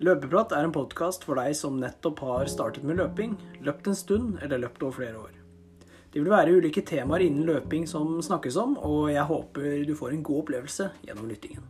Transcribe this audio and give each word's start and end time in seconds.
Løpeprat 0.00 0.54
er 0.56 0.64
en 0.64 0.72
podkast 0.72 1.26
for 1.28 1.36
deg 1.36 1.52
som 1.58 1.74
nettopp 1.76 2.22
har 2.24 2.46
startet 2.48 2.86
med 2.88 2.96
løping, 2.96 3.34
løpt 3.60 3.90
en 3.90 3.98
stund 3.98 4.38
eller 4.40 4.62
løpt 4.62 4.80
over 4.86 4.96
flere 4.96 5.18
år. 5.20 5.34
Det 6.08 6.22
vil 6.22 6.32
være 6.32 6.54
ulike 6.56 6.80
temaer 6.88 7.26
innen 7.26 7.44
løping 7.44 7.84
som 7.86 8.16
snakkes 8.24 8.56
om, 8.56 8.78
og 8.80 9.12
jeg 9.12 9.28
håper 9.28 9.84
du 9.84 9.92
får 9.98 10.16
en 10.16 10.24
god 10.24 10.40
opplevelse 10.46 10.88
gjennom 11.04 11.28
lyttingen. 11.28 11.68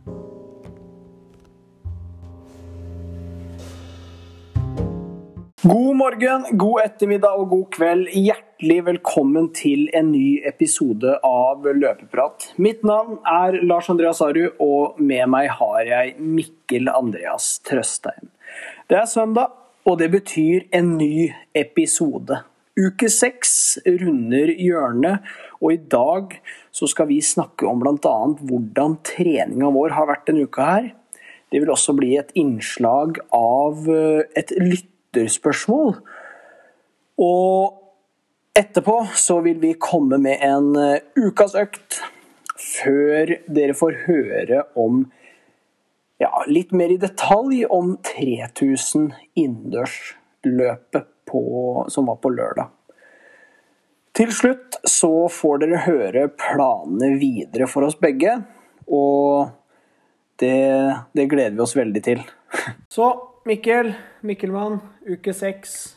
God 5.61 5.95
morgen, 5.95 6.45
god 6.57 6.81
ettermiddag 6.81 7.37
og 7.37 7.51
god 7.51 7.65
kveld. 7.75 8.07
Hjertelig 8.17 8.79
velkommen 8.87 9.51
til 9.53 9.83
en 9.93 10.07
ny 10.09 10.39
episode 10.49 11.11
av 11.21 11.67
Løpeprat. 11.77 12.47
Mitt 12.57 12.81
navn 12.81 13.19
er 13.29 13.59
Lars 13.61 13.91
Andreas 13.93 14.23
Aru, 14.25 14.47
og 14.57 14.97
med 14.97 15.29
meg 15.29 15.51
har 15.59 15.83
jeg 15.85 16.15
Mikkel 16.17 16.89
Andreas 16.89 17.59
Trøstein. 17.69 18.31
Det 18.89 18.97
er 19.03 19.05
søndag, 19.11 19.53
og 19.85 19.99
det 20.01 20.09
betyr 20.15 20.65
en 20.73 20.95
ny 20.97 21.27
episode. 21.53 22.41
Uke 22.81 23.11
seks 23.13 23.53
runder 23.85 24.49
hjørnet, 24.57 25.29
og 25.61 25.75
i 25.75 25.81
dag 25.93 26.39
så 26.73 26.89
skal 26.89 27.11
vi 27.13 27.21
snakke 27.21 27.69
om 27.69 27.85
bl.a. 27.85 28.17
hvordan 28.49 28.97
treninga 29.05 29.69
vår 29.77 29.93
har 29.93 30.09
vært 30.09 30.25
denne 30.31 30.49
uka 30.49 30.71
her. 30.71 30.89
Det 31.51 31.59
vil 31.59 31.69
også 31.69 31.93
bli 31.93 32.15
et 32.15 32.31
innslag 32.39 33.19
av 33.35 33.85
eh, 33.91 34.23
et 34.39 34.55
lytt 34.57 34.87
lytterspørsmål. 35.15 35.95
Og 37.21 37.77
etterpå 38.57 38.97
så 39.15 39.39
vil 39.45 39.59
vi 39.61 39.73
komme 39.79 40.17
med 40.17 40.41
en 40.43 40.75
eh, 40.79 41.01
ukas 41.15 41.55
økt 41.55 42.01
før 42.61 43.37
dere 43.49 43.73
får 43.73 44.03
høre 44.05 44.63
om 44.77 45.05
ja, 46.21 46.29
litt 46.47 46.71
mer 46.77 46.91
i 46.93 46.99
detalj 47.01 47.63
om 47.65 47.95
3000 48.05 49.11
innendørsløpet 49.35 51.07
som 51.31 52.09
var 52.09 52.17
på 52.19 52.29
lørdag. 52.33 52.67
Til 54.11 54.33
slutt 54.35 54.75
så 54.83 55.29
får 55.31 55.61
dere 55.61 55.83
høre 55.85 56.25
planene 56.35 57.13
videre 57.21 57.69
for 57.71 57.87
oss 57.87 57.95
begge, 57.95 58.33
og 58.91 59.47
det, 60.43 60.57
det 61.15 61.29
gleder 61.31 61.55
vi 61.55 61.63
oss 61.63 61.77
veldig 61.77 62.01
til. 62.03 62.19
Så 62.91 63.07
Mikkel, 63.41 63.87
Mikkelmann, 64.21 64.75
uke 65.09 65.33
seks. 65.33 65.95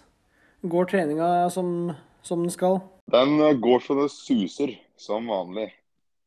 Går 0.65 0.87
treninga 0.89 1.27
som, 1.53 1.91
som, 2.25 2.41
den 2.41 2.53
skal? 2.53 2.79
Den 3.13 3.37
eh, 3.37 3.59
går 3.61 3.83
så 3.85 3.97
det 3.99 4.07
suser, 4.15 4.73
som 4.97 5.29
vanlig. 5.29 5.67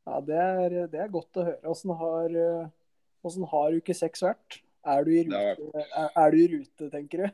Ja, 0.06 0.20
Det 0.22 0.38
er, 0.38 0.76
det 0.92 1.02
er 1.02 1.09
godt 1.09 1.40
å 1.42 1.48
høre. 1.48 1.72
Åssen 1.74 1.96
har, 1.98 2.38
eh, 2.38 3.42
har, 3.56 3.80
uke 3.82 3.96
seks 3.98 4.22
vært? 4.28 4.59
Er 4.86 5.09
du, 5.09 5.12
rute, 5.18 5.42
er, 5.82 6.14
er 6.22 6.36
du, 6.36 6.38
i 6.38 6.48
rute, 6.54 6.92
tenker 6.94 7.26
du? 7.26 7.28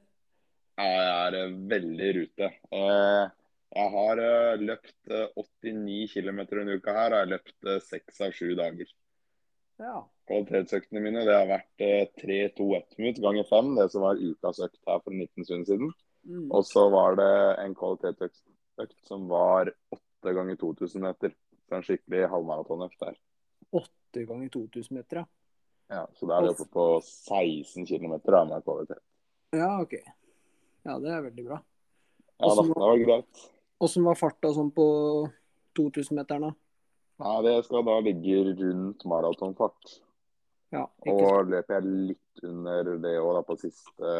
Ja, 0.79 0.87
jeg 0.87 1.11
er 1.11 1.39
eh, 1.41 1.59
veldig 1.75 2.07
i 2.07 2.15
rute. 2.21 2.51
Jeg 3.73 3.91
har 3.97 4.25
løpt 4.63 5.15
89 5.35 6.07
km 6.15 6.43
denne 6.55 6.79
uka 6.79 6.95
her, 6.95 7.11
og 7.11 7.19
jeg 7.19 7.25
har 7.25 7.31
løpt 7.35 7.71
seks 7.89 8.23
av 8.23 8.31
sju 8.39 8.55
dager. 8.55 8.95
Ja. 9.83 10.05
Kvalitetsøktene 10.29 11.01
mine 11.03 11.25
det 11.27 11.35
har 11.35 11.49
vært 11.49 11.83
eh, 11.83 12.07
3-2-1 12.21 12.97
minutt 13.01 13.21
ganger 13.23 13.47
5, 13.49 13.73
det 13.79 13.87
som 13.91 14.05
var 14.05 14.21
ukas 14.21 14.61
økt 14.63 14.79
her 14.87 15.01
for 15.03 15.11
19 15.11 15.47
stunder 15.47 15.67
siden. 15.67 15.93
Mm. 16.23 16.47
Og 16.55 16.63
så 16.67 16.85
var 16.93 17.17
det 17.19 17.31
en 17.65 17.75
kvalitetsøkt 17.75 18.95
som 19.07 19.27
var 19.31 19.73
8 19.91 20.35
ganger 20.37 20.59
2000 20.61 21.03
meter. 21.03 21.35
Så 21.67 21.77
en 21.77 21.83
skikkelig 21.83 22.29
halvmaratonøkt 22.31 22.99
der. 23.03 23.17
8 23.75 24.25
ganger 24.29 24.53
2000 24.53 24.99
meter, 24.99 25.23
ja. 25.23 25.25
Ja, 25.91 26.07
Så 26.15 26.25
da 26.25 26.37
er 26.37 26.47
vi 26.47 26.53
oppe 26.53 26.69
på 26.71 26.85
16 27.03 27.85
km 27.85 28.15
med 28.15 28.63
kvalitet. 28.63 29.01
Ja, 29.53 29.81
OK. 29.81 29.93
Ja, 30.83 30.97
det 30.99 31.11
er 31.11 31.21
veldig 31.27 31.45
bra. 31.45 31.59
Ja, 32.39 32.55
da, 32.55 32.63
det 32.63 32.79
var 32.79 33.03
greit. 33.03 33.43
Åssen 33.83 34.07
var 34.07 34.17
farta 34.17 34.53
sånn 34.55 34.71
på 34.73 34.85
2000-meteren, 35.77 36.47
da? 36.47 36.55
Nei, 37.23 37.35
det 37.45 37.53
skal 37.67 37.85
da 37.85 37.99
ligge 38.03 38.41
rundt 38.49 39.05
maratonfart. 39.07 39.99
Ja, 40.73 40.87
og 41.11 41.51
løper 41.51 41.77
jeg 41.77 41.89
litt 42.09 42.45
under 42.47 42.95
det 43.01 43.13
òg, 43.21 43.43
på 43.45 43.57
siste, 43.61 44.13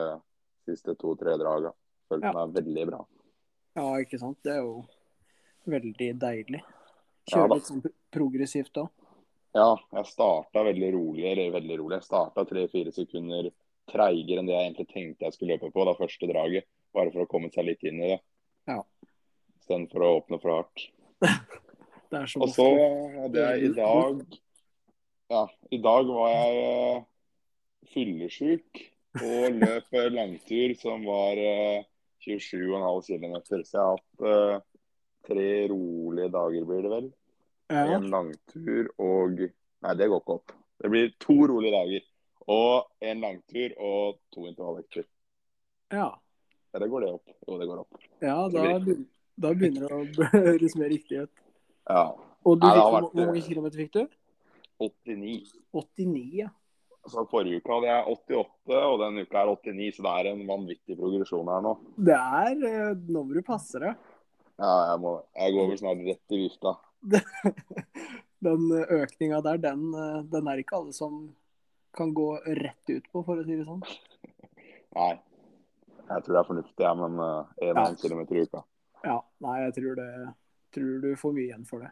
siste 0.68 0.94
to-tre 1.02 1.34
draga. 1.42 1.72
Følte 2.12 2.30
ja. 2.30 2.34
meg 2.38 2.54
veldig 2.60 2.86
bra. 2.92 3.00
Ja, 3.80 3.88
ikke 4.04 4.20
sant. 4.22 4.38
Det 4.46 4.54
er 4.54 4.62
jo 4.62 4.84
veldig 5.72 6.10
deilig. 6.22 6.62
Kjøre 7.32 7.48
ja, 7.48 7.56
litt 7.56 7.72
sånn 7.72 7.82
progressivt 8.14 8.74
da. 8.78 8.86
Ja, 9.58 9.72
jeg 9.98 10.10
starta 10.12 10.66
veldig 10.68 10.92
rolig. 10.94 11.26
Eller 11.32 11.56
veldig 11.56 11.80
rolig. 11.82 11.98
Jeg 12.02 12.10
starta 12.10 12.46
tre-fire 12.50 12.94
sekunder 12.94 13.50
treigere 13.90 14.40
enn 14.40 14.48
det 14.48 14.56
jeg 14.56 14.70
egentlig 14.70 14.88
tenkte 14.92 15.28
jeg 15.28 15.36
skulle 15.36 15.58
løpe 15.58 15.74
på 15.74 15.88
da 15.88 15.98
første 15.98 16.30
draget. 16.30 16.70
Bare 16.94 17.14
for 17.16 17.26
å 17.26 17.30
komme 17.30 17.50
seg 17.54 17.66
litt 17.72 17.84
inn 17.90 18.02
i 18.02 18.14
det. 18.14 18.22
Ja. 18.70 18.80
Istedenfor 19.64 20.06
å 20.06 20.14
åpne 20.20 20.40
for 20.44 20.60
hardt. 20.60 20.86
og 22.44 22.50
så 22.54 22.70
hadde 23.18 23.46
jeg 23.48 23.72
i 23.72 23.76
dag 23.80 24.22
Ja, 25.32 25.48
i 25.72 25.80
dag 25.82 26.10
var 26.10 26.30
jeg 26.34 26.64
uh, 26.64 27.06
fyllesyk 27.94 28.84
og 29.22 29.58
løp 29.62 29.98
langtur 30.14 30.74
som 30.80 31.06
var 31.08 31.40
uh, 31.40 31.86
27,5 32.26 33.08
km. 33.08 33.38
Så 33.64 33.78
jeg 33.78 33.82
har 33.82 33.98
hatt 33.98 34.26
uh, 34.28 34.64
tre 35.28 35.50
rolige 35.72 36.32
dager, 36.34 36.66
blir 36.68 36.82
det 36.86 36.92
vel. 36.94 37.12
Ja. 37.72 37.86
En 37.96 38.10
langtur 38.12 38.90
og 39.02 39.46
Nei, 39.84 39.94
det 40.00 40.06
går 40.08 40.22
ikke 40.22 40.36
opp. 40.38 40.52
Det 40.80 40.90
blir 40.92 41.10
to 41.20 41.34
rolige 41.52 41.76
dager. 41.76 42.04
Og 42.54 43.08
en 43.08 43.24
langtur 43.24 43.74
og 43.84 44.20
to 44.32 44.46
intervalløkter. 44.48 45.04
Ja. 45.92 46.10
ja. 46.72 46.80
Det 46.80 46.88
går 46.92 47.04
det 47.04 47.10
opp. 47.18 47.34
Jo, 47.48 47.58
det 47.60 47.68
går 47.68 47.82
opp. 47.82 48.06
Ja, 48.24 48.38
da, 48.52 48.64
da 49.44 49.52
begynner 49.52 49.88
det 49.88 49.98
å 49.98 50.30
høres 50.48 50.78
mer 50.80 50.92
riktig 50.94 51.26
ut. 51.26 51.44
Ja. 51.90 52.06
Og 52.44 52.60
du 52.60 52.68
Nei, 52.68 52.74
fikk, 52.78 52.96
vært, 52.96 53.10
hvor 53.12 53.30
mange 53.30 53.44
kilometer 53.44 53.84
fikk 53.84 53.94
du? 53.96 54.02
89. 54.82 55.52
89, 55.74 56.24
ja. 56.40 56.50
Så 57.12 57.26
Forrige 57.28 57.60
uke 57.60 57.74
hadde 57.74 57.90
jeg 57.90 58.16
88, 58.16 58.78
og 58.80 58.98
denne 59.02 59.26
uka 59.26 59.42
er 59.42 59.52
89, 59.52 59.90
så 59.96 60.06
det 60.06 60.14
er 60.14 60.30
en 60.32 60.44
vanvittig 60.48 60.98
progresjon 61.00 61.52
her 61.52 61.64
nå. 61.66 61.74
Det 62.10 62.16
er 62.16 62.66
eh, 62.70 62.92
Nå 63.12 63.24
må 63.28 63.36
du 63.36 63.42
passe 63.46 63.82
deg. 63.84 63.98
Ja, 64.62 64.72
jeg, 64.92 65.02
må, 65.04 65.14
jeg 65.36 65.56
går 65.56 65.70
vel 65.72 65.82
snart 65.82 66.04
rett 66.08 66.36
i 66.36 66.40
vifta. 66.46 66.76
den 68.48 68.70
økninga 68.72 69.42
der, 69.44 69.60
den, 69.66 69.90
eh, 70.00 70.22
den 70.32 70.48
er 70.48 70.62
ikke 70.64 70.80
alle 70.80 70.96
som 70.96 71.26
kan 71.94 72.14
gå 72.16 72.30
rett 72.46 72.94
ut 72.94 73.12
på, 73.12 73.22
for 73.26 73.42
å 73.42 73.46
si 73.46 73.58
det 73.60 73.68
sånn. 73.68 73.84
Nei. 75.00 75.14
Jeg 76.04 76.24
tror 76.24 76.36
det 76.36 76.40
er 76.40 76.48
fornuftig, 76.48 76.84
jeg, 76.84 77.00
men 77.00 77.20
1,5 77.20 77.78
ja. 77.80 77.84
km 78.00 78.24
i 78.24 78.42
uka. 78.44 78.64
Ja, 79.04 79.18
nei, 79.44 79.54
jeg 79.64 79.76
tror 79.78 80.00
det 80.00 80.08
tror 80.74 81.00
du 81.04 81.16
får 81.20 81.36
mye 81.36 81.48
igjen 81.48 81.66
for 81.68 81.84
det. 81.84 81.92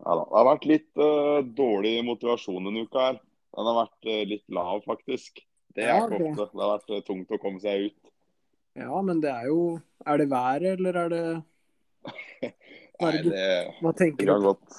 Ja. 0.00 0.16
Det 0.16 0.36
har 0.38 0.46
vært 0.48 0.66
litt 0.68 1.00
uh, 1.00 1.40
dårlig 1.56 1.94
motivasjon 2.06 2.66
denne 2.68 2.86
uka 2.88 3.06
her. 3.10 3.20
Den 3.56 3.68
har 3.68 3.78
vært 3.82 4.08
uh, 4.08 4.20
litt 4.30 4.44
lav, 4.56 4.80
faktisk. 4.86 5.42
Det 5.76 5.84
er 5.84 5.92
ja, 5.92 6.04
ikke 6.06 6.30
ofte. 6.30 6.46
Det 6.54 6.64
har 6.64 6.72
vært 6.76 6.94
uh, 6.94 7.02
tungt 7.06 7.34
å 7.36 7.40
komme 7.42 7.60
seg 7.62 7.90
ut. 7.90 8.12
Ja, 8.78 9.00
men 9.04 9.18
det 9.20 9.32
er 9.32 9.48
jo 9.50 9.80
Er 10.06 10.20
det 10.20 10.28
været, 10.30 10.78
eller 10.78 10.96
er 11.00 11.08
det 11.10 11.22
Nei, 13.02 13.10
det 13.26 13.48
Hva 13.82 13.90
tenker 13.98 14.28
du? 14.28 14.30
Kan 14.30 14.44
godt, 14.44 14.78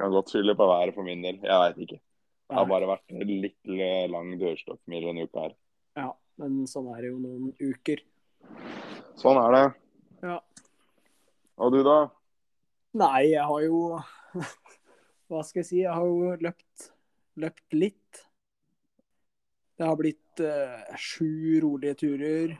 kan 0.00 0.10
godt 0.12 0.32
skylde 0.32 0.56
på 0.58 0.66
været 0.68 0.96
for 0.96 1.06
min 1.06 1.22
del. 1.24 1.38
Jeg 1.38 1.62
veit 1.62 1.78
ikke. 1.86 2.00
Det 2.46 2.58
har 2.58 2.68
bare 2.70 2.90
vært 2.90 3.14
en 3.14 3.32
litt 3.44 3.70
lang 4.12 4.34
dørstokkmil 4.40 5.08
denne 5.08 5.26
uka 5.26 5.46
her. 5.46 5.54
Ja, 5.98 6.10
men 6.42 6.66
sånn 6.70 6.90
er 6.92 7.00
det 7.02 7.12
jo 7.12 7.16
noen 7.22 7.48
uker. 7.62 8.02
Sånn 9.18 9.40
er 9.40 9.56
det. 9.56 9.64
Ja. 10.26 10.36
Og 11.62 11.72
du, 11.72 11.80
da? 11.86 11.96
Nei, 12.96 13.32
jeg 13.32 13.44
har 13.48 13.64
jo 13.64 13.80
Hva 15.30 15.42
skal 15.46 15.62
jeg 15.62 15.68
si? 15.70 15.80
Jeg 15.82 15.92
har 15.92 16.06
jo 16.06 16.36
løpt, 16.42 16.90
løpt 17.42 17.76
litt. 17.76 18.22
Det 19.76 19.84
har 19.84 19.98
blitt 19.98 20.40
uh, 20.40 20.94
sju 20.96 21.58
rolige 21.64 21.98
turer, 22.04 22.54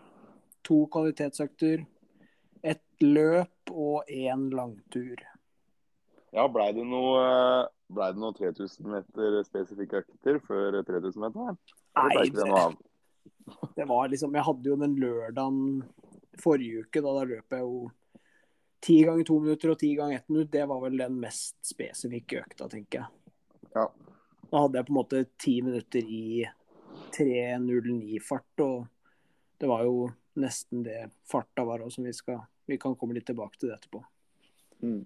to 0.66 0.82
kvalitetsøkter, 0.92 1.86
ett 2.66 3.06
løp 3.06 3.72
og 3.72 4.10
én 4.12 4.50
langtur. 4.52 5.22
Ja, 6.34 6.44
blei 6.52 6.72
det 6.76 6.84
noe 6.84 7.22
Blei 7.86 8.10
ble 8.10 8.16
det 8.16 8.20
noe 8.20 8.34
3000 8.34 8.88
meter 8.90 9.36
spesifikke 9.46 10.02
økter 10.02 10.40
før 10.42 10.80
3000 10.82 11.22
meter? 11.22 11.54
Nei, 11.96 12.24
det, 12.34 12.46
det 13.76 13.86
var 13.88 14.10
liksom 14.10 14.34
Jeg 14.34 14.46
hadde 14.48 14.68
jo 14.72 14.78
den 14.80 14.96
lørdagen 14.98 15.60
forrige 16.42 16.82
uke, 16.82 17.00
da, 17.00 17.12
da 17.14 17.22
løp 17.30 17.54
jeg 17.54 17.62
jo 17.62 17.86
ti 18.80 18.98
ganger 19.04 19.26
to 19.26 19.38
minutter 19.42 19.72
og 19.72 19.78
ti 19.80 19.92
ganger 19.98 20.20
ett 20.20 20.28
minutt, 20.28 20.52
det 20.52 20.66
var 20.68 20.82
vel 20.84 20.98
den 21.00 21.16
mest 21.20 21.56
spesifikke 21.66 22.42
økta, 22.42 22.68
tenker 22.72 23.02
jeg. 23.02 23.32
Ja. 23.76 23.88
Da 24.46 24.62
hadde 24.62 24.78
jeg 24.78 24.88
på 24.88 24.94
en 24.94 25.00
måte 25.00 25.24
ti 25.42 25.56
minutter 25.64 26.06
i 26.06 26.46
3.09-fart, 27.16 28.62
og 28.64 28.86
det 29.60 29.70
var 29.70 29.84
jo 29.86 30.06
nesten 30.40 30.84
det 30.84 31.06
farta 31.28 31.64
var 31.66 31.84
òg, 31.84 31.92
som 31.92 32.04
vi 32.04 32.14
skal 32.16 32.44
Vi 32.66 32.80
kan 32.82 32.96
komme 32.98 33.14
litt 33.14 33.28
tilbake 33.28 33.54
til 33.60 33.70
det 33.70 33.76
etterpå. 33.76 34.00
Mm. 34.82 35.04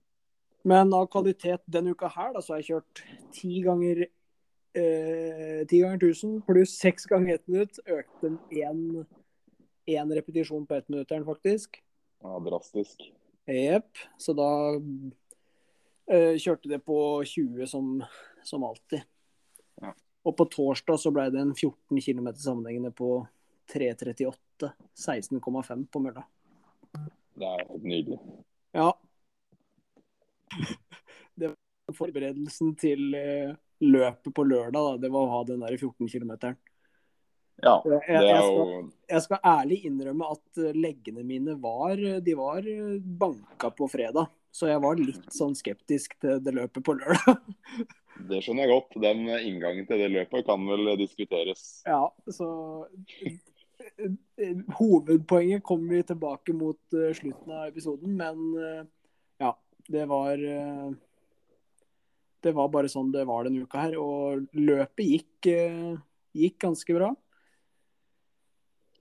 Men 0.65 0.95
av 0.97 1.11
kvalitet 1.13 1.61
denne 1.69 1.93
uka 1.93 2.09
her, 2.09 2.31
da, 2.33 2.41
så 2.41 2.55
har 2.55 2.63
jeg 2.63 2.71
kjørt 2.71 3.03
ti 3.37 3.61
ganger 3.61 4.01
eh, 4.07 5.61
10 5.67 5.83
ganger 5.83 6.01
1000 6.01 6.39
pluss 6.47 6.79
6 6.81 7.05
ganger 7.13 7.37
1 7.37 7.53
minutt. 7.53 7.83
Økte 7.85 8.33
én 8.57 10.15
repetisjon 10.17 10.65
på 10.65 10.81
1-minutteren, 10.81 11.29
faktisk. 11.29 11.83
Ja, 12.25 12.41
drastisk. 12.49 13.11
Jepp. 13.57 14.03
Så 14.21 14.35
da 14.39 14.49
uh, 14.77 16.35
kjørte 16.41 16.71
det 16.71 16.81
på 16.87 16.99
20 17.27 17.67
som, 17.71 17.93
som 18.47 18.65
alltid. 18.67 19.05
Ja. 19.83 19.95
Og 20.27 20.37
på 20.37 20.47
torsdag 20.53 21.01
så 21.01 21.13
ble 21.15 21.29
det 21.33 21.41
en 21.43 21.55
14 21.55 22.01
km 22.01 22.33
sammenhengende 22.37 22.93
på 22.95 23.23
3.38. 23.73 24.73
16,5 24.99 25.87
på 25.89 26.03
mølla. 26.05 26.27
Det 27.41 27.49
er 27.49 27.65
helt 27.71 27.87
nydelig. 27.87 28.21
Ja. 28.77 28.93
Det 31.41 31.49
var 31.49 31.97
forberedelsen 31.97 32.75
til 32.77 33.15
eh, 33.17 33.55
løpet 33.81 34.35
på 34.37 34.45
lørdag. 34.45 34.77
Da. 34.77 34.99
Det 35.01 35.11
var 35.15 35.25
å 35.25 35.31
ha 35.33 35.45
den 35.49 35.63
der 35.65 35.77
14 35.79 36.11
km. 36.11 36.35
Ja, 37.61 37.77
Jeg, 37.85 38.01
det 38.09 38.29
er 38.31 38.41
skal, 38.41 38.59
jo 38.59 38.83
jeg 39.11 39.25
skal 39.27 39.49
ærlig 39.51 39.79
innrømme 39.89 40.29
at 40.33 40.61
eh, 40.63 40.77
leggene 40.77 41.25
mine 41.27 41.57
var 41.61 41.99
De 42.25 42.37
var 42.39 42.67
eh, 42.67 43.01
banka 43.01 43.73
på 43.77 43.89
fredag. 43.91 44.31
Så 44.51 44.67
jeg 44.71 44.83
var 44.83 44.99
litt 44.99 45.29
sånn 45.35 45.55
skeptisk 45.59 46.17
til 46.23 46.41
det 46.43 46.55
løpet 46.57 46.85
på 46.87 46.97
lørdag. 46.99 47.41
Det 48.29 48.43
skjønner 48.45 48.67
jeg 48.67 48.73
godt. 48.75 48.97
Den 49.01 49.23
inngangen 49.33 49.87
til 49.89 50.01
det 50.03 50.11
løpet 50.13 50.45
kan 50.45 50.67
vel 50.69 50.91
diskuteres. 51.01 51.81
Ja, 51.89 52.11
så 52.29 52.49
eh, 53.25 54.59
Hovedpoenget 54.77 55.65
kommer 55.65 55.97
vi 55.97 56.03
tilbake 56.11 56.53
mot 56.57 56.99
eh, 56.99 57.15
slutten 57.17 57.55
av 57.55 57.71
episoden, 57.71 58.19
men 58.19 58.43
eh, 58.61 58.83
ja, 59.41 59.55
det 59.89 60.05
var 60.11 60.37
eh, 60.37 60.91
Det 62.45 62.53
var 62.57 62.69
bare 62.73 62.93
sånn 62.93 63.09
det 63.13 63.25
var 63.29 63.49
denne 63.49 63.65
uka 63.65 63.87
her. 63.87 63.97
Og 64.01 64.47
løpet 64.57 65.07
gikk, 65.15 65.51
eh, 65.55 65.97
gikk 66.37 66.61
ganske 66.67 66.97
bra. 66.97 67.15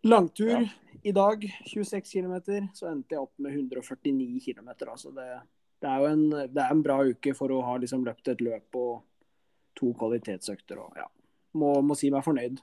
Langtur 0.03 0.49
Ja. 0.49 0.63
i 1.03 1.11
dag, 1.11 1.43
26 1.65 2.01
km, 2.11 2.35
så 2.73 2.87
endte 2.91 3.15
jeg 3.15 3.21
opp 3.23 3.33
med 3.37 3.51
149 3.53 4.39
km. 4.45 4.69
Altså 4.87 5.11
det, 5.15 5.27
det 5.81 5.89
er 5.89 5.99
jo 6.03 6.09
en, 6.13 6.25
det 6.53 6.63
er 6.63 6.71
en 6.71 6.83
bra 6.83 6.99
uke 7.03 7.33
for 7.35 7.51
å 7.51 7.61
ha 7.67 7.77
liksom 7.77 8.05
løpt 8.07 8.27
et 8.31 8.43
løp 8.43 8.75
og 8.79 9.01
to 9.79 9.93
kvalitetsøkter. 9.99 10.79
Og, 10.79 10.95
ja. 10.99 11.07
må, 11.59 11.73
må 11.81 11.95
si 11.99 12.11
meg 12.11 12.23
fornøyd. 12.25 12.59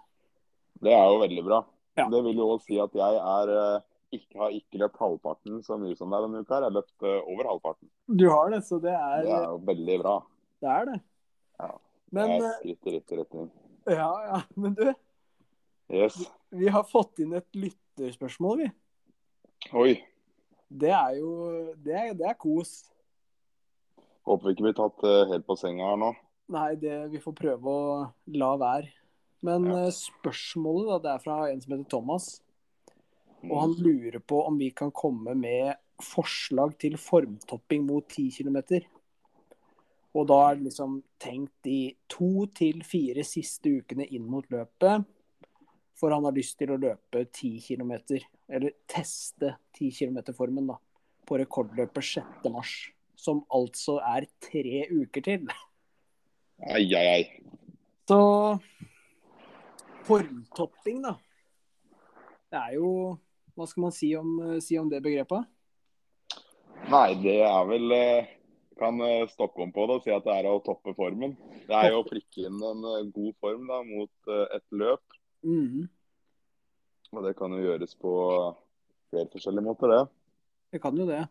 Det 0.81 0.93
er 0.93 1.05
jo 1.09 1.21
veldig 1.25 1.45
bra. 1.45 1.61
Ja. 1.97 2.09
Det 2.13 2.23
vil 2.27 2.41
jo 2.41 2.49
også 2.55 2.67
si 2.69 2.81
at 2.81 2.97
jeg 2.97 3.21
er 3.21 3.53
eh, 3.57 3.85
ikke, 4.17 4.39
har 4.41 4.57
ikke 4.57 4.81
løpt 4.83 4.99
halvparten 5.01 5.63
så 5.65 5.79
mye 5.81 5.97
som 5.97 6.13
det 6.13 6.19
er 6.19 6.27
denne 6.27 6.43
uka. 6.45 6.59
Jeg 6.59 6.69
har 6.69 6.75
løpt 6.77 7.07
eh, 7.09 7.21
over 7.33 7.49
halvparten. 7.53 7.89
Du 8.21 8.27
har 8.29 8.53
det, 8.53 8.63
så 8.69 8.81
det 8.83 8.93
er 8.93 9.25
Det 9.25 9.33
er 9.39 9.47
jo 9.49 9.61
veldig 9.71 9.99
bra. 10.03 10.17
det. 10.61 10.75
Er 10.77 10.89
det. 10.91 10.99
Ja. 11.61 11.71
Men, 12.13 12.29
det 12.29 12.37
er 12.37 12.45
eh, 12.51 12.59
skritt 12.61 12.87
i 12.91 12.97
riktig 12.99 13.19
retning. 13.23 13.49
ja, 13.89 14.11
ja, 14.29 14.43
men 14.61 14.77
du, 14.77 14.85
Yes. 15.93 16.17
vi 16.51 16.69
har 16.69 16.83
fått 16.89 17.21
inn 17.23 17.33
et 17.39 17.47
lytterspørsmål, 17.55 18.65
vi. 18.65 18.71
Oi. 19.73 19.93
Det 20.69 20.91
er 20.91 21.13
jo 21.21 21.75
Det 21.85 21.95
er, 21.95 22.13
det 22.19 22.27
er 22.27 22.35
kos. 22.35 22.73
Håper 24.27 24.49
vi 24.49 24.55
ikke 24.57 24.67
blir 24.67 24.75
tatt 24.75 25.05
eh, 25.07 25.29
helt 25.31 25.47
på 25.47 25.55
senga 25.59 25.93
her 25.93 26.01
nå. 26.01 26.09
Nei, 26.51 26.73
det, 26.83 26.97
vi 27.13 27.21
får 27.23 27.35
prøve 27.39 27.71
å 27.71 28.13
la 28.35 28.53
være. 28.59 28.91
Men 29.47 29.67
Ja. 29.71 29.85
eh, 29.87 29.93
spørsmålet 29.95 30.89
da, 30.91 30.99
det 31.05 31.13
er 31.15 31.23
fra 31.23 31.39
en 31.53 31.61
som 31.63 31.73
heter 31.77 31.89
Thomas. 31.91 32.41
Og 33.45 33.51
Mm. 33.53 33.61
han 33.61 33.75
lurer 33.79 34.19
på 34.27 34.41
om 34.47 34.59
vi 34.59 34.71
kan 34.71 34.91
komme 34.91 35.37
med 35.37 35.77
forslag 36.03 36.77
til 36.79 36.97
formtopping 36.97 37.85
mot 37.87 38.09
10 38.09 38.31
km. 38.33 38.83
Og 40.17 40.27
da 40.27 40.51
er 40.51 40.55
det 40.57 40.65
liksom 40.73 41.03
tenkt 41.21 41.53
de 41.63 41.95
to 42.09 42.47
til 42.47 42.83
fire 42.83 43.23
siste 43.23 43.69
ukene 43.83 44.07
inn 44.11 44.27
mot 44.29 44.45
løpet. 44.51 45.05
For 45.97 46.13
han 46.13 46.27
har 46.29 46.35
lyst 46.37 46.59
til 46.61 46.75
å 46.75 46.81
løpe 46.81 47.25
10 47.25 47.63
km, 47.65 47.95
eller 48.53 48.75
teste 48.91 49.55
10 49.79 49.95
km-formen, 49.97 50.69
da. 50.69 50.77
På 51.27 51.39
rekordløpet 51.41 52.05
6. 52.05 52.51
mars. 52.53 52.75
Som 53.17 53.41
altså 53.55 53.97
er 54.05 54.29
tre 54.45 54.85
uker 54.93 55.25
til. 55.25 55.47
Ai, 56.69 56.85
ai, 56.95 57.07
ai. 57.17 57.23
Så 58.07 58.21
formtopping, 60.07 61.01
da. 61.03 61.17
Det 62.53 62.61
er 62.61 62.77
jo 62.79 62.91
Hva 63.57 63.65
skal 63.67 63.87
man 63.87 63.95
si 63.97 64.13
om, 64.15 64.33
si 64.61 64.77
om 64.79 64.89
det 64.93 65.01
begrepet? 65.03 65.49
Nei, 66.93 67.17
det 67.19 67.39
er 67.43 67.63
vel 67.67 67.95
eh, 67.97 68.29
Kan 68.79 69.01
eh, 69.03 69.25
Stockholm 69.33 69.73
på 69.75 69.87
det 69.89 69.97
og 69.97 70.05
si 70.05 70.13
at 70.13 70.27
det 70.27 70.35
er 70.37 70.49
å 70.51 70.61
toppe 70.65 70.93
formen. 70.95 71.33
Det 71.67 71.75
er 71.75 71.95
jo 71.95 72.03
å 72.03 72.07
prikke 72.07 72.45
inn 72.47 72.61
en 72.61 72.85
eh, 72.93 73.07
god 73.15 73.39
form 73.41 73.65
da, 73.71 73.81
mot 73.89 74.31
eh, 74.31 74.59
et 74.59 74.77
løp. 74.77 75.17
Mhm. 75.45 75.89
Og 77.13 77.23
det 77.25 77.37
kan 77.39 77.53
jo 77.53 77.63
gjøres 77.63 77.95
på 77.97 78.13
flere 79.11 79.29
forskjellige 79.33 79.65
måter, 79.65 79.93
det. 79.93 80.01
Det 80.73 80.83
kan 80.83 80.97
jo 80.99 81.07
det. 81.07 81.23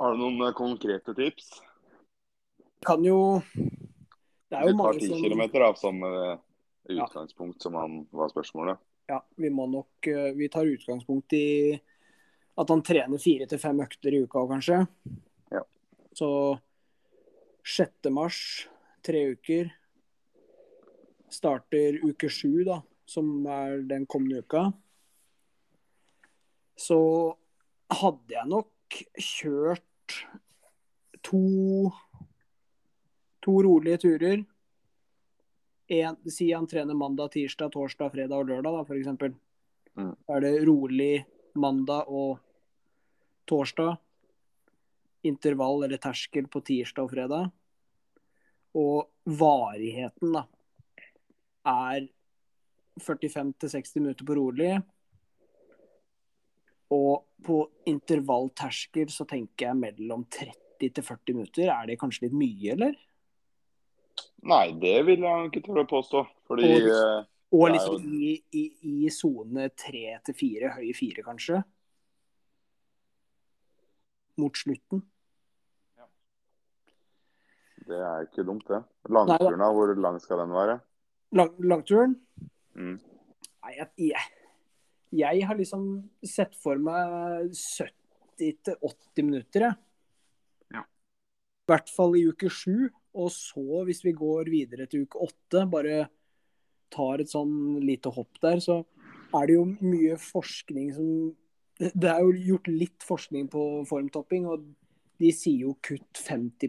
Har 0.00 0.14
du 0.14 0.20
noen 0.22 0.46
eh, 0.46 0.54
konkrete 0.56 1.14
tips? 1.14 1.50
Kan 2.86 3.04
jo 3.04 3.42
Det 4.48 4.56
er 4.58 4.70
jo 4.70 4.76
mange 4.76 5.00
10 5.00 5.08
som 5.10 5.20
kilometer 5.22 5.60
av 5.66 5.74
som 5.76 6.00
utgangspunkt 6.88 7.58
Ja. 7.58 7.62
som 7.62 7.74
han 7.74 8.06
var 8.10 8.30
spørsmålet. 8.32 8.78
Ja, 9.08 9.20
vi 9.36 9.50
må 9.50 9.66
nok 9.66 10.06
eh, 10.06 10.32
Vi 10.34 10.48
tar 10.48 10.64
utgangspunkt 10.64 11.32
i 11.32 11.80
at 12.60 12.68
han 12.68 12.82
trener 12.82 13.18
fire 13.18 13.46
til 13.46 13.58
fem 13.58 13.78
økter 13.80 14.12
i 14.12 14.22
uka, 14.24 14.42
kanskje. 14.46 14.86
Ja. 15.50 15.62
Så 16.12 16.58
6. 17.64 18.10
mars, 18.10 18.68
tre 19.02 19.30
uker. 19.32 19.70
Starter 21.30 22.00
uke 22.02 22.30
sju, 22.32 22.64
da, 22.66 22.80
som 23.06 23.46
er 23.46 23.84
den 23.88 24.06
kommende 24.10 24.42
uka. 24.42 24.68
Så 26.80 27.00
hadde 27.90 28.34
jeg 28.34 28.50
nok 28.50 29.00
kjørt 29.20 30.16
to 31.26 31.40
to 33.40 33.62
rolige 33.64 33.98
turer. 34.04 34.44
En, 35.90 36.16
si 36.30 36.52
han 36.52 36.68
trener 36.70 36.94
mandag, 36.94 37.32
tirsdag, 37.34 37.72
torsdag, 37.74 38.12
fredag 38.14 38.44
og 38.44 38.50
lørdag, 38.50 38.76
da, 38.76 38.82
f.eks. 38.84 39.08
Mm. 39.98 40.12
Da 40.14 40.36
er 40.36 40.44
det 40.44 40.52
rolig 40.68 41.14
mandag 41.58 42.10
og 42.12 42.38
torsdag. 43.50 43.96
Intervall 45.26 45.84
eller 45.84 46.00
terskel 46.00 46.46
på 46.52 46.62
tirsdag 46.64 47.08
og 47.08 47.14
fredag. 47.14 47.50
Og 48.78 49.10
varigheten, 49.40 50.36
da, 50.36 50.44
er 51.66 52.08
45-60 53.00 54.00
minutter 54.00 54.26
på 54.28 54.36
rolig. 54.38 54.72
Og 56.90 57.26
på 57.46 57.60
intervallterskel 57.88 59.10
så 59.14 59.24
tenker 59.30 59.68
jeg 59.70 59.78
mellom 59.78 60.24
30 60.32 60.90
til 60.96 61.04
40 61.06 61.36
minutter. 61.36 61.70
Er 61.70 61.86
det 61.86 61.98
kanskje 62.00 62.26
litt 62.26 62.34
mye, 62.36 62.72
eller? 62.74 62.96
Nei, 64.50 64.72
det 64.80 64.96
vil 65.06 65.22
jeg 65.24 65.50
ikke 65.50 65.62
tørre 65.68 65.84
å 65.86 65.90
påstå. 65.90 66.24
Fordi 66.48 66.70
Og- 66.74 66.88
eh, 66.90 67.24
Og 67.52 67.70
liksom 67.74 68.04
i, 68.14 68.42
i, 68.54 68.64
i 69.04 69.08
sone 69.10 69.68
tre 69.74 70.18
til 70.24 70.34
fire, 70.34 70.68
høy 70.76 70.92
fire 70.94 71.22
kanskje. 71.26 71.64
Mot 74.38 74.54
slutten. 74.56 75.02
det 77.90 77.98
er 77.98 78.22
ikke 78.22 78.44
dumt, 78.46 78.62
det. 78.68 78.84
Langturna, 79.10 79.72
hvor 79.74 79.90
lang 79.98 80.20
skal 80.22 80.38
den 80.38 80.52
være? 80.54 80.76
Lang, 81.36 81.52
langturen? 81.62 82.16
Mm. 82.74 82.96
Nei, 83.60 83.74
jeg, 83.76 83.88
jeg, 84.10 84.24
jeg 85.20 85.46
har 85.46 85.58
liksom 85.58 85.84
sett 86.26 86.56
for 86.58 86.80
meg 86.82 87.52
70-80 87.54 89.26
minutter, 89.26 89.68
jeg. 89.68 89.76
Ja. 90.74 90.84
I 90.86 91.70
hvert 91.70 91.92
fall 91.94 92.16
i 92.18 92.24
uke 92.30 92.50
sju. 92.50 92.88
Og 93.10 93.30
så, 93.34 93.82
hvis 93.86 94.04
vi 94.06 94.14
går 94.14 94.50
videre 94.52 94.86
til 94.90 95.06
uke 95.06 95.18
åtte, 95.26 95.64
bare 95.70 96.04
tar 96.94 97.22
et 97.22 97.30
sånn 97.30 97.78
lite 97.82 98.10
hopp 98.14 98.38
der, 98.42 98.62
så 98.62 98.80
er 99.34 99.46
det 99.46 99.56
jo 99.56 99.66
mye 99.78 100.16
forskning 100.18 100.90
som 100.96 101.10
Det 101.80 102.10
er 102.10 102.20
jo 102.20 102.32
gjort 102.44 102.66
litt 102.68 103.04
forskning 103.08 103.46
på 103.48 103.60
formtopping, 103.88 104.44
og 104.44 104.66
de 105.16 105.30
sier 105.32 105.62
jo 105.64 105.78
kutt 105.80 106.18
50 106.26 106.68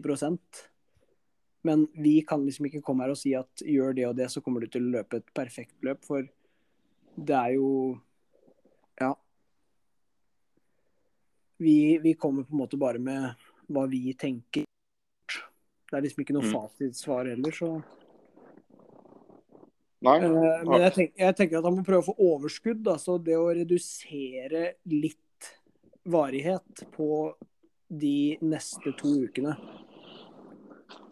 Men 1.62 1.86
vi 1.94 2.20
kan 2.26 2.42
liksom 2.44 2.66
ikke 2.66 2.82
komme 2.82 3.04
her 3.06 3.12
og 3.14 3.18
si 3.20 3.34
at 3.38 3.62
gjør 3.62 3.94
det 3.94 4.06
og 4.08 4.16
det, 4.18 4.28
så 4.32 4.42
kommer 4.42 4.60
du 4.60 4.66
til 4.66 4.82
å 4.88 4.94
løpe 4.98 5.20
et 5.20 5.28
perfekt 5.34 5.76
løp. 5.86 6.02
For 6.04 6.26
det 7.16 7.36
er 7.38 7.54
jo 7.58 8.00
Ja. 9.00 9.14
Vi, 11.62 11.98
vi 12.02 12.14
kommer 12.18 12.42
på 12.42 12.52
en 12.56 12.58
måte 12.64 12.78
bare 12.78 12.98
med 12.98 13.34
hva 13.70 13.86
vi 13.88 14.12
tenker. 14.18 14.64
Det 15.92 15.98
er 15.98 16.02
liksom 16.02 16.24
ikke 16.24 16.34
noe 16.34 16.48
Mm. 16.48 16.52
fasitsvar 16.56 17.28
heller, 17.30 17.52
så 17.52 17.82
Nei? 20.02 20.16
Eh, 20.18 20.64
Men 20.66 20.80
jeg, 20.80 20.92
tenk, 20.96 21.12
jeg 21.16 21.36
tenker 21.36 21.58
at 21.58 21.64
han 21.64 21.76
må 21.76 21.84
prøve 21.86 22.02
å 22.02 22.08
få 22.10 22.16
overskudd. 22.18 22.82
Da. 22.82 22.96
Så 22.98 23.22
det 23.22 23.36
å 23.38 23.52
redusere 23.54 24.74
litt 24.90 25.52
varighet 26.04 26.82
på 26.96 27.36
de 27.88 28.36
neste 28.42 28.96
to 28.98 29.12
ukene 29.28 29.54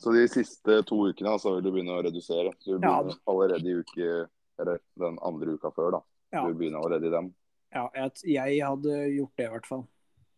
Så 0.01 0.13
de 0.17 0.23
siste 0.33 0.79
to 0.89 0.97
ukene 1.11 1.35
så 1.41 1.53
vil 1.55 1.65
du 1.67 1.71
begynne 1.75 1.93
å 1.99 2.03
redusere. 2.07 2.55
Du 2.65 2.79
du 2.79 2.87
Ja. 2.87 3.03
begynner 3.03 3.19
allerede 3.29 3.69
i 3.69 3.75
uke 3.83 4.29
Eller 4.61 4.79
den 4.99 5.19
andre 5.25 5.55
uka 5.57 5.71
før, 5.73 5.91
da. 5.93 6.01
Ja. 6.33 6.43
Du 6.47 6.53
begynner 6.55 6.83
allerede 6.85 7.07
i 7.07 7.11
den. 7.15 7.35
Ja, 7.73 7.87
jeg, 7.95 8.13
jeg 8.29 8.61
hadde 8.61 8.97
gjort 9.17 9.37
det 9.39 9.47
i 9.47 9.53
hvert 9.55 9.67
fall. 9.67 9.87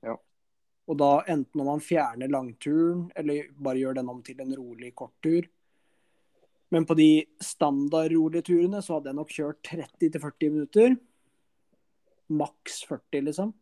Ja. 0.07 0.15
Og 0.87 0.97
da 1.01 1.25
enten 1.27 1.61
om 1.61 1.67
man 1.67 1.81
fjerner 1.83 2.31
langturen, 2.31 3.11
eller 3.17 3.49
bare 3.59 3.81
gjør 3.81 3.95
den 3.99 4.09
om 4.13 4.23
til 4.23 4.39
en 4.41 4.55
rolig 4.55 4.93
korttur. 4.95 5.49
Men 6.71 6.87
på 6.87 6.95
de 6.97 7.09
standard 7.43 8.13
rolige 8.15 8.47
turene 8.47 8.79
så 8.81 8.95
hadde 9.01 9.11
jeg 9.11 9.19
nok 9.19 9.35
kjørt 9.35 9.63
30-40 9.67 10.51
minutter. 10.55 10.95
Maks 12.31 12.85
40, 12.89 13.25
liksom. 13.27 13.53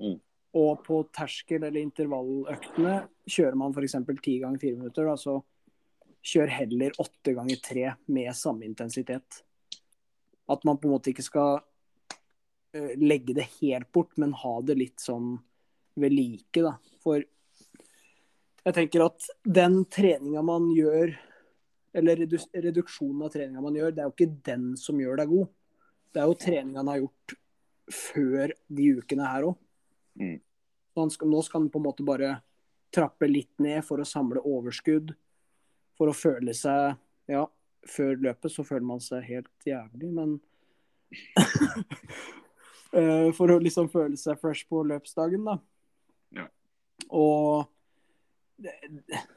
Mm. 0.00 0.20
Og 0.54 0.84
på 0.86 1.02
terskel- 1.12 1.64
eller 1.66 1.82
intervalløktene 1.82 3.08
kjører 3.30 3.58
man 3.58 3.74
f.eks. 3.74 3.96
10 3.96 4.36
ganger 4.42 4.62
4 4.62 4.78
minutter. 4.78 5.08
Da, 5.08 5.16
så 5.16 5.38
kjør 6.26 6.52
heller 6.52 6.96
8 7.00 7.34
ganger 7.36 7.62
3 7.64 7.86
med 8.12 8.36
samme 8.36 8.66
intensitet. 8.68 9.42
At 10.50 10.64
man 10.66 10.80
på 10.80 10.88
en 10.88 10.96
måte 10.96 11.12
ikke 11.12 11.24
skal 11.24 11.60
eh, 12.74 12.96
legge 13.00 13.36
det 13.38 13.48
helt 13.60 13.90
bort, 13.92 14.16
men 14.20 14.36
ha 14.36 14.54
det 14.66 14.78
litt 14.80 15.02
sånn 15.02 15.36
ved 16.00 16.14
like, 16.14 16.62
da. 16.62 16.74
For 17.02 17.22
jeg 18.60 18.76
tenker 18.76 19.06
at 19.06 19.30
den 19.44 19.82
treninga 19.90 20.42
man 20.44 20.68
gjør, 20.74 21.14
eller 21.96 22.26
reduksjonen 22.26 23.24
av 23.26 23.32
treninga 23.34 23.62
man 23.64 23.78
gjør, 23.78 23.94
det 23.94 24.02
er 24.02 24.10
jo 24.10 24.14
ikke 24.14 24.42
den 24.46 24.68
som 24.78 25.00
gjør 25.00 25.22
deg 25.22 25.32
god. 25.32 25.48
Det 26.10 26.20
er 26.20 26.28
jo 26.28 26.38
treninga 26.44 26.82
han 26.82 26.92
har 26.92 27.00
gjort 27.04 27.34
før 27.90 28.54
de 28.70 28.92
ukene 29.00 29.26
her 29.26 29.48
òg. 29.48 29.58
Mm. 30.20 30.38
Nå 30.98 31.08
skal 31.10 31.62
han 31.62 31.70
på 31.72 31.80
en 31.80 31.86
måte 31.86 32.06
bare 32.06 32.36
trappe 32.94 33.28
litt 33.30 33.52
ned 33.62 33.84
for 33.86 34.00
å 34.02 34.06
samle 34.08 34.40
overskudd. 34.42 35.12
For 35.98 36.10
å 36.10 36.16
føle 36.16 36.54
seg 36.56 36.96
Ja, 37.30 37.44
før 37.86 38.16
løpet 38.18 38.50
så 38.50 38.64
føler 38.66 38.86
man 38.88 39.00
seg 39.04 39.22
helt 39.28 39.66
jævlig, 39.68 40.12
men 40.12 40.38
Eh, 42.92 43.28
For 43.38 43.52
å 43.54 43.60
liksom 43.62 43.86
føle 43.92 44.16
seg 44.18 44.38
fresh 44.42 44.64
på 44.66 44.80
løpsdagen, 44.82 45.44
da. 45.46 45.52
Ja. 46.34 46.48
Og 47.14 47.68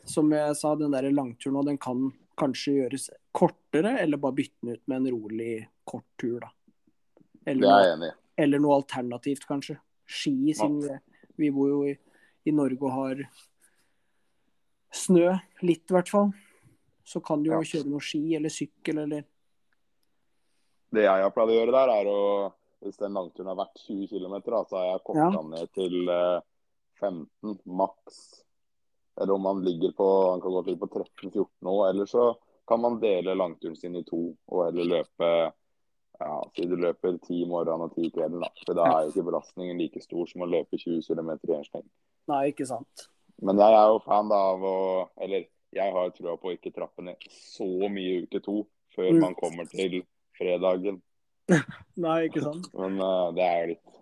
som 0.09 0.31
jeg 0.33 0.55
sa, 0.57 0.71
den 0.75 0.95
der 0.95 1.05
langturen 1.13 1.53
nå, 1.59 1.61
den 1.67 1.77
kan 1.77 2.07
kanskje 2.39 2.73
gjøres 2.79 3.05
kortere, 3.31 3.91
eller 4.01 4.17
bare 4.17 4.39
bytte 4.39 4.57
den 4.65 4.73
ut 4.73 4.81
med 4.89 4.97
en 5.03 5.11
rolig 5.13 5.51
kort 5.85 6.07
tur, 6.17 6.39
da. 6.41 6.49
Eller, 7.45 7.61
Det 7.61 7.69
er 7.75 7.85
jeg 7.85 7.93
enig 7.99 8.09
i. 8.09 8.15
eller 8.47 8.63
noe 8.65 8.79
alternativt, 8.81 9.45
kanskje. 9.45 9.77
Ski, 10.09 10.33
siden 10.57 10.99
vi 11.37 11.51
bor 11.53 11.69
jo 11.69 11.83
i, 11.91 11.93
i 12.45 12.51
Norge 12.51 12.81
og 12.83 12.91
har 12.91 13.21
snø, 14.93 15.29
litt 15.65 15.89
i 15.89 15.95
hvert 15.95 16.09
fall. 16.11 16.33
Så 17.03 17.19
kan 17.23 17.43
du 17.43 17.49
jo 17.51 17.59
Ja. 17.59 17.63
kjøre 17.63 17.89
noe 17.89 17.99
ski 17.99 18.35
eller 18.35 18.49
sykkel 18.49 18.99
eller 19.03 19.23
Det 20.93 21.01
jeg 21.03 21.23
har 21.23 21.31
pleid 21.31 21.49
å 21.49 21.57
gjøre 21.57 21.71
der, 21.71 21.89
er 21.89 22.05
å 22.05 22.53
Hvis 22.83 22.97
den 22.97 23.13
langturen 23.13 23.47
har 23.47 23.55
vært 23.55 23.77
20 23.87 24.07
km, 24.09 24.41
så 24.67 24.75
har 24.75 24.85
jeg 24.97 25.03
korta 25.05 25.31
Ja. 25.31 25.41
ned 25.41 25.71
til 25.71 26.09
eh, 26.09 26.41
15 26.99 27.59
maks. 27.65 28.43
Eller 29.17 29.33
om 29.33 29.41
man 29.41 29.63
ligger 29.63 29.93
på 29.93 30.31
Han 30.31 30.41
kan 30.41 30.51
godt 30.51 30.67
ligge 30.67 30.79
på 30.85 30.89
13-14 30.91 31.47
nå. 31.61 31.89
Eller 31.89 32.05
så 32.05 32.35
kan 32.67 32.81
man 32.81 32.99
dele 32.99 33.35
langturen 33.35 33.77
sin 33.77 33.95
i 33.95 34.03
to 34.03 34.35
og 34.49 34.65
heller 34.65 34.83
løpe 34.83 35.53
ja, 36.19 36.43
Si 36.55 36.65
du 36.65 36.75
løper 36.75 37.17
10 37.19 37.41
i 37.43 37.45
morgenen 37.47 37.81
og 37.89 37.95
10 37.95 38.05
i 38.05 38.11
kvelden. 38.11 38.41
Da. 38.41 38.49
For 38.65 38.73
da 38.75 38.83
er 38.83 39.05
jo 39.07 39.11
ikke 39.13 39.31
belastningen 39.31 39.77
like 39.79 40.01
stor 40.01 40.25
som 40.27 40.41
å 40.41 40.49
løpe 40.51 40.77
20 40.77 41.01
km 41.07 41.29
i 41.49 41.53
en 41.55 41.63
sleng. 41.63 41.89
Nei, 42.27 42.51
ikke 42.51 42.65
sant. 42.69 43.07
Men 43.43 43.57
jeg 43.59 43.73
er 43.75 43.87
jo 43.91 43.99
fan 44.05 44.29
da 44.31 44.37
av 44.53 44.61
å 44.63 44.75
Eller 45.21 45.47
jeg 45.73 45.91
har 45.91 46.11
trua 46.15 46.37
på 46.37 46.51
å 46.51 46.53
ikke 46.55 46.71
trappe 46.73 47.01
ned 47.03 47.17
så 47.33 47.65
mye 47.89 48.23
uke 48.23 48.39
to 48.45 48.61
før 48.95 49.09
Mm. 49.11 49.19
man 49.19 49.35
kommer 49.35 49.65
til 49.65 50.03
fredagen. 50.37 51.01
Nei, 51.97 52.27
ikke 52.29 52.43
sant. 52.45 52.69
Men 52.77 52.99
uh, 53.01 53.31
det 53.33 53.43
er 53.43 53.67
litt 53.73 53.99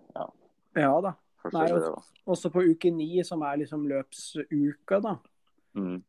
Ja 0.76 0.92
da. 1.02 1.14
Nei, 1.52 1.66
også. 1.72 1.96
Også 2.28 2.50
på 2.54 2.62
uke 2.70 2.90
ni, 2.94 3.22
som 3.26 3.42
er 3.42 3.56
liksom 3.64 3.88
løpsuka, 3.90 5.00
da. 5.02 5.16
Mm. 5.74 6.02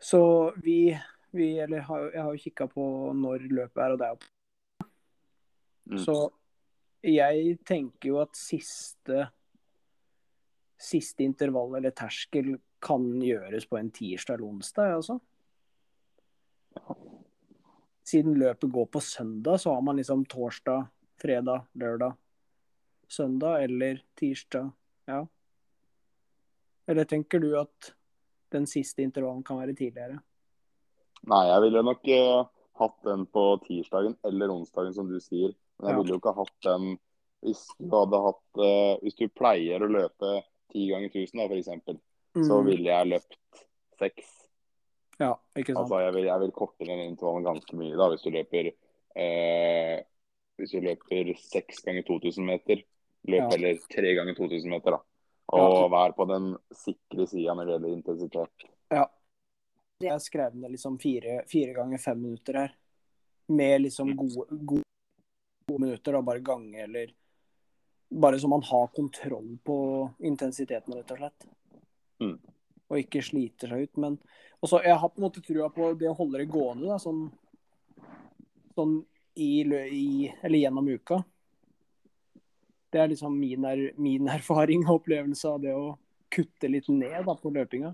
Så 0.00 0.20
vi, 0.62 0.96
vi 1.34 1.58
Eller 1.60 1.80
har- 1.84 2.10
jeg 2.14 2.22
har 2.22 2.32
jo 2.32 2.38
kikka 2.46 2.66
på 2.72 3.12
når 3.18 3.44
løpet 3.50 3.82
er, 3.84 3.92
og 3.92 3.98
det 3.98 4.06
er 4.06 4.14
jo 4.14 4.88
Mm. 5.88 5.98
Så 6.04 6.14
jeg 7.02 7.58
tenker 7.64 8.08
jo 8.10 8.18
at 8.20 8.36
siste 8.36 9.30
Siste 10.78 11.24
intervall 11.26 11.74
eller 11.78 11.90
terskel 11.90 12.52
kan 12.80 13.08
gjøres 13.22 13.66
på 13.66 13.78
en 13.80 13.90
tirsdag 13.90 14.36
eller 14.38 14.46
onsdag, 14.52 14.92
altså. 15.00 15.18
Siden 18.08 18.38
løpet 18.40 18.70
går 18.72 18.86
på 18.94 19.00
søndag, 19.04 19.58
så 19.60 19.74
har 19.74 19.82
man 19.84 19.98
liksom 19.98 20.22
torsdag, 20.30 20.86
fredag, 21.20 21.66
lørdag, 21.76 22.14
søndag 23.08 23.62
eller 23.66 24.00
tirsdag. 24.16 24.70
Ja. 25.10 25.26
Eller 26.88 27.04
tenker 27.04 27.42
du 27.42 27.50
at 27.60 27.90
den 28.54 28.64
siste 28.70 29.02
intervallen 29.04 29.42
kan 29.44 29.58
være 29.60 29.74
tidligere? 29.76 30.22
Nei, 31.28 31.42
jeg 31.50 31.64
ville 31.66 31.82
nok 31.84 32.08
eh, 32.14 32.46
hatt 32.80 32.96
den 33.04 33.26
på 33.28 33.42
tirsdagen 33.66 34.14
eller 34.24 34.54
onsdagen, 34.54 34.94
som 34.96 35.10
du 35.10 35.18
sier. 35.20 35.52
Men 35.78 35.90
jeg 35.90 35.96
Ja. 35.96 35.98
ville 36.00 36.14
jo 36.14 36.20
ikke 36.22 36.36
hatt 36.38 36.56
den 36.64 36.98
hvis 37.44 37.66
du 37.78 37.92
hadde 37.94 38.18
hatt 38.18 38.58
eh, 38.64 38.96
Hvis 39.02 39.14
du 39.14 39.28
pleier 39.28 39.78
å 39.84 39.86
løpe 39.90 40.42
ti 40.72 40.86
ganger 40.90 41.08
1000, 41.12 41.40
da, 41.40 41.48
f.eks., 41.48 41.98
så 42.38 42.58
Mm, 42.60 42.66
ville 42.68 42.90
jeg 42.92 43.06
løpt 43.08 43.62
seks. 43.98 44.26
Ja, 45.18 45.32
ikke 45.56 45.72
sant. 45.74 45.80
Altså, 45.86 45.98
jeg 46.04 46.12
vil, 46.14 46.24
jeg 46.28 46.40
vil 46.44 46.52
korte 46.54 46.86
den 46.86 47.00
intervallen 47.08 47.46
ganske 47.48 47.76
mye 47.80 47.96
da, 47.98 48.06
hvis 48.12 48.22
du 48.22 48.30
løper 48.30 48.68
eh, 49.18 50.04
hvis 50.58 50.70
du 50.74 50.80
løper 50.84 51.32
seks 51.40 51.80
ganger 51.86 52.04
2000 52.06 52.44
meter. 52.46 52.82
Løp 53.26 53.40
Ja. 53.42 53.48
heller 53.56 53.80
tre 53.90 54.14
ganger 54.14 54.34
2000 54.38 54.70
meter, 54.70 54.90
da. 54.94 55.00
Og 55.58 55.90
vær 55.90 56.12
på 56.14 56.26
den 56.28 56.52
sikre 56.76 57.26
sida 57.26 57.54
når 57.56 57.64
det 57.66 57.72
gjelder 57.74 57.96
intensitet. 57.96 58.68
Ja. 58.92 59.06
Jeg 60.00 60.20
skrev 60.22 60.54
ned 60.54 60.70
liksom 60.70 60.98
fire, 61.02 61.40
fire 61.50 61.72
ganger 61.74 61.98
fem 61.98 62.20
minutter 62.22 62.54
her. 62.60 62.74
Med 63.48 63.80
liksom 63.82 64.12
gode, 64.16 64.46
gode, 64.66 64.84
gode 65.66 65.80
minutter, 65.82 66.12
da, 66.12 66.20
bare 66.22 66.40
gange 66.44 66.84
eller 66.84 67.10
Bare 68.08 68.38
så 68.40 68.48
man 68.48 68.62
har 68.64 68.86
kontroll 68.96 69.58
på 69.64 69.78
intensiteten, 70.24 70.94
rett 70.96 71.10
og 71.12 71.20
slett. 71.20 71.48
Mm. 72.24 72.36
Og 72.88 73.02
ikke 73.02 73.22
sliter 73.22 73.68
seg 73.68 73.84
ut. 73.84 74.00
Men 74.00 74.16
også, 74.64 74.80
jeg 74.84 74.96
har 74.96 75.12
på 75.12 75.20
en 75.20 75.26
måte 75.26 75.44
trua 75.44 75.68
på 75.72 75.92
det 76.00 76.08
å 76.10 76.16
holde 76.16 76.40
det 76.40 76.48
gående, 76.50 76.88
da, 76.88 76.96
sånn, 77.02 77.26
sånn 78.74 79.00
i, 79.38 79.62
i 79.62 80.34
Eller 80.42 80.58
gjennom 80.58 80.88
uka. 80.88 81.22
Det 82.90 83.00
er 83.02 83.10
liksom 83.12 83.36
min, 83.38 83.64
er, 83.68 83.90
min 84.00 84.28
erfaring 84.32 84.86
og 84.86 85.02
opplevelse 85.02 85.50
av 85.50 85.60
det 85.62 85.74
å 85.76 85.92
kutte 86.32 86.70
litt 86.70 86.88
ned 86.88 87.20
da, 87.26 87.34
på 87.36 87.52
løpinga. 87.52 87.92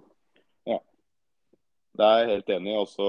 Ja, 0.71 0.79
Det 1.99 2.07
er 2.07 2.23
jeg 2.23 2.31
helt 2.31 2.55
enig 2.57 2.73
i. 2.73 2.79
Også, 2.79 3.09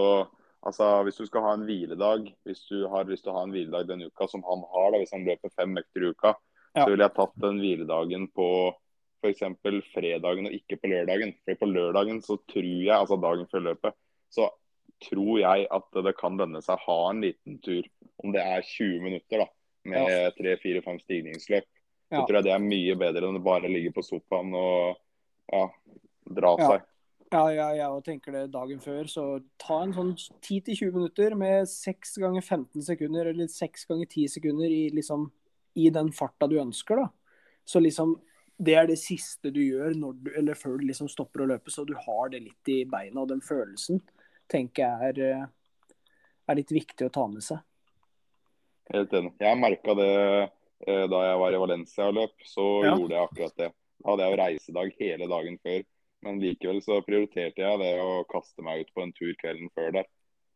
altså, 0.65 0.89
hvis 1.05 1.21
du 1.21 1.29
skal 1.29 1.45
ha 1.45 1.53
en 1.55 1.65
hviledag, 1.69 2.27
hvis 2.45 2.65
du 2.71 2.88
har 2.91 3.07
lyst 3.09 3.25
til 3.25 3.33
å 3.33 3.38
ha 3.39 3.45
en 3.45 3.53
hviledag 3.53 3.88
denne 3.89 4.09
uka 4.09 4.27
som 4.31 4.43
han 4.50 4.65
har, 4.74 4.91
da, 4.91 5.01
hvis 5.01 5.13
han 5.15 5.25
løper 5.29 5.53
fem 5.53 5.77
økter 5.81 6.05
i 6.05 6.12
uka, 6.12 6.33
Ja. 6.75 6.84
så 6.86 6.91
ville 6.91 7.05
jeg 7.08 7.15
tatt 7.15 7.36
den 7.39 7.60
hviledagen 7.62 8.27
på 8.36 8.48
f.eks. 9.24 9.41
fredagen 9.94 10.46
og 10.50 10.53
ikke 10.53 10.77
på 10.82 10.89
lørdagen. 10.91 11.34
For 11.46 11.55
på 11.62 11.70
lørdagen 11.72 12.22
så 12.22 12.38
tror 12.51 12.63
jeg, 12.67 12.91
altså 12.94 13.17
dagen 13.22 13.48
før 13.51 13.63
løpet, 13.72 13.96
så 14.29 14.50
tror 15.10 15.39
jeg 15.41 15.67
at 15.72 16.01
det 16.05 16.15
kan 16.20 16.38
lønne 16.39 16.62
seg 16.63 16.75
å 16.77 16.86
ha 16.86 17.10
en 17.12 17.22
liten 17.24 17.58
tur, 17.63 17.84
om 18.24 18.32
det 18.36 18.41
er 18.44 18.62
20 18.62 19.01
minutter, 19.03 19.44
da, 19.44 19.48
med 19.86 20.36
tre-fire-fem 20.38 21.00
stigningsløp. 21.03 21.65
Så 21.65 22.20
Ja. 22.20 22.25
tror 22.25 22.36
jeg 22.38 22.44
det 22.46 22.53
er 22.53 22.60
mye 22.60 22.96
bedre 22.96 23.27
enn 23.27 23.39
å 23.39 23.44
bare 23.44 23.67
ligge 23.72 23.91
på 23.96 24.03
sofaen 24.05 24.53
og 24.53 24.96
ja, 25.51 25.70
dra 26.29 26.55
Ja. 26.60 26.67
seg. 26.70 26.82
Ja, 27.34 27.48
ja, 27.50 27.70
jeg 27.74 28.03
tenker 28.05 28.32
det 28.32 28.51
dagen 28.51 28.79
før. 28.79 29.03
Så 29.10 29.44
ta 29.58 29.82
en 29.82 29.91
sånn 29.94 30.13
10-20 30.41 30.91
minutter 30.94 31.36
med 31.36 31.65
6 31.67 32.17
ganger 32.22 32.41
15 32.41 32.82
sekunder, 32.86 33.25
eller 33.27 33.48
6 33.48 33.86
ganger 33.89 34.05
10 34.05 34.27
sekunder 34.29 34.70
i, 34.70 34.89
liksom, 34.94 35.32
i 35.75 35.89
den 35.94 36.12
farta 36.15 36.48
du 36.50 36.58
ønsker, 36.62 36.96
da. 37.03 37.10
Så 37.65 37.82
liksom 37.84 38.15
Det 38.58 38.72
er 38.79 38.86
det 38.88 38.96
siste 39.01 39.51
du 39.51 39.60
gjør 39.60 39.91
du, 40.15 40.29
eller 40.32 40.55
før 40.55 40.77
du 40.79 40.86
liksom 40.88 41.10
stopper 41.12 41.41
å 41.44 41.48
løpe, 41.50 41.67
så 41.70 41.84
du 41.86 41.91
har 41.94 42.29
det 42.32 42.39
litt 42.39 42.70
i 42.72 42.86
beina. 42.88 43.20
Og 43.20 43.27
den 43.27 43.41
følelsen 43.44 44.00
tenker 44.48 44.86
jeg 44.86 45.10
er, 45.10 45.20
eh, 45.41 45.48
er 46.48 46.55
litt 46.55 46.72
viktig 46.72 47.03
å 47.10 47.12
ta 47.12 47.25
med 47.27 47.44
seg. 47.44 47.60
Helt 48.94 49.12
enig. 49.12 49.34
Jeg 49.41 49.60
merka 49.60 49.96
det 49.98 50.08
eh, 50.88 51.03
da 51.12 51.20
jeg 51.25 51.41
var 51.41 51.51
i 51.51 51.60
Valencia 51.65 52.08
og 52.08 52.15
løp. 52.15 52.36
Så 52.46 52.86
Ja. 52.86 52.96
gjorde 52.96 53.17
jeg 53.17 53.27
akkurat 53.27 53.55
det. 53.58 53.70
Da 54.00 54.10
hadde 54.12 54.24
jeg 54.24 54.32
jo 54.32 54.41
reisedag 54.44 54.94
hele 55.01 55.27
dagen 55.27 55.58
før. 55.60 55.84
Men 56.24 56.39
likevel 56.39 56.82
så 56.82 57.01
prioriterte 57.05 57.60
jeg 57.60 57.79
det 57.79 57.94
å 58.00 58.24
kaste 58.32 58.63
meg 58.63 58.86
ut 58.86 58.94
på 58.96 59.03
en 59.03 59.12
tur 59.12 59.34
kvelden 59.36 59.70
før 59.75 59.91
der. 60.00 60.05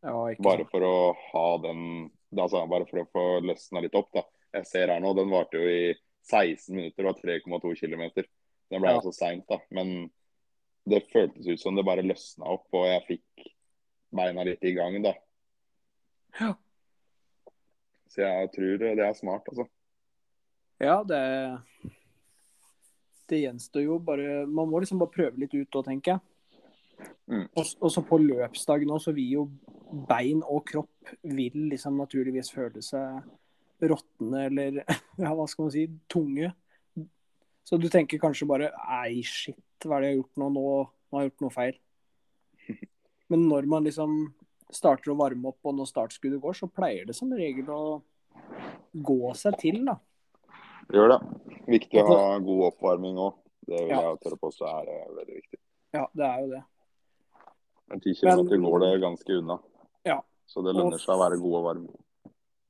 Ja, 0.02 0.34
Bare 0.40 0.64
for 0.64 0.80
å 0.80 1.14
ha 1.32 1.58
den 1.58 2.10
altså 2.32 2.66
Bare 2.66 2.86
for 2.88 3.02
å 3.04 3.08
få 3.12 3.42
løsna 3.44 3.82
litt 3.82 3.94
opp, 3.94 4.08
da. 4.14 4.22
Jeg 4.54 4.66
ser 4.66 4.90
her 4.90 5.00
nå, 5.02 5.12
den 5.14 5.30
varte 5.30 5.58
jo 5.60 5.66
i 5.70 5.94
16 6.26 6.74
minutter 6.74 7.06
og 7.10 7.20
3,2 7.22 7.74
km. 7.78 8.24
Den 8.70 8.82
ble 8.82 8.94
Ja. 8.94 9.00
så 9.00 9.12
seint, 9.14 9.46
da. 9.48 9.58
Men 9.70 10.10
det 10.88 11.04
føltes 11.12 11.46
ut 11.46 11.60
som 11.60 11.76
det 11.76 11.84
bare 11.84 12.02
løsna 12.02 12.46
opp, 12.46 12.66
og 12.72 12.86
jeg 12.86 13.06
fikk 13.08 13.50
beina 14.14 14.44
litt 14.44 14.62
i 14.64 14.72
gang, 14.74 15.02
da. 15.02 15.14
Ja. 16.40 16.54
Så 18.10 18.22
jeg 18.26 18.50
tror 18.52 18.78
det 18.78 18.98
er 18.98 19.14
smart, 19.14 19.46
altså. 19.48 19.68
Ja, 20.80 21.02
det 21.04 21.60
Det 23.28 23.38
gjenstår 23.44 23.84
jo 23.84 23.98
bare 23.98 24.44
Man 24.46 24.68
må 24.68 24.80
liksom 24.80 24.98
bare 24.98 25.12
prøve 25.14 25.38
litt 25.38 25.54
ut 25.54 25.76
òg, 25.78 25.84
tenker 25.86 26.16
jeg. 26.16 26.20
Mm. 27.30 27.48
Og 27.54 27.90
så 27.90 28.02
på 28.02 28.18
løpsdag 28.18 28.84
nå, 28.86 28.98
så 28.98 29.14
vil 29.14 29.30
jo 29.30 29.44
bein 30.08 30.42
og 30.42 30.64
kropp 30.66 31.12
vil 31.22 31.68
liksom 31.70 31.96
naturligvis 31.96 32.50
føle 32.52 32.82
seg 32.82 33.22
råtne 33.88 34.46
eller 34.46 34.84
ja, 35.18 35.32
hva 35.34 35.46
skal 35.48 35.64
man 35.64 35.72
si, 35.72 35.86
tunge. 36.08 36.52
Så 37.64 37.78
du 37.80 37.88
tenker 37.88 38.18
kanskje 38.18 38.46
bare 38.48 38.70
Ei, 39.00 39.22
shit, 39.22 39.56
hva 39.84 39.96
er 39.96 40.00
det 40.00 40.08
jeg 40.10 40.16
har 40.16 40.22
gjort 40.22 40.36
nå? 40.42 40.48
Nå, 40.50 40.64
nå 41.10 41.16
har 41.18 41.22
jeg 41.24 41.30
gjort 41.30 41.44
noe 41.46 41.54
feil. 41.54 41.78
Men 43.30 43.48
når 43.48 43.66
man 43.70 43.84
liksom 43.86 44.34
starter 44.70 45.10
å 45.12 45.18
varme 45.18 45.48
opp, 45.50 45.58
og 45.66 45.74
når 45.78 45.88
startskuddet 45.90 46.40
går, 46.42 46.54
så 46.54 46.68
pleier 46.70 47.06
det 47.08 47.14
som 47.16 47.30
regel 47.34 47.68
å 47.74 48.02
gå 48.94 49.34
seg 49.38 49.56
til, 49.58 49.80
da. 49.86 49.96
Det 50.90 50.98
Gjør 50.98 51.12
det. 51.12 51.18
Viktig 51.70 52.02
å 52.02 52.06
ha 52.10 52.38
god 52.42 52.62
oppvarming 52.72 53.18
òg. 53.22 53.36
Det 53.66 53.78
vil 53.84 53.90
Ja. 53.92 54.00
jeg 54.08 54.20
tørre 54.24 54.38
påstå 54.42 54.66
er 54.66 54.88
veldig 55.14 55.34
viktig. 55.36 55.58
Ja, 55.94 56.06
det 56.14 56.24
er 56.26 56.40
jo 56.40 56.48
det. 56.50 56.62
Men 57.90 58.00
10 58.00 58.14
km 58.18 58.62
går 58.64 58.80
det 58.80 59.00
ganske 59.02 59.36
unna. 59.38 59.58
Ja. 60.06 60.20
Så 60.46 60.62
det 60.64 60.74
lønner 60.74 60.94
Og- 60.98 61.00
seg 61.02 61.14
å 61.14 61.22
være 61.22 61.38
god 61.42 61.54
og 61.60 61.64
varm. 61.64 61.86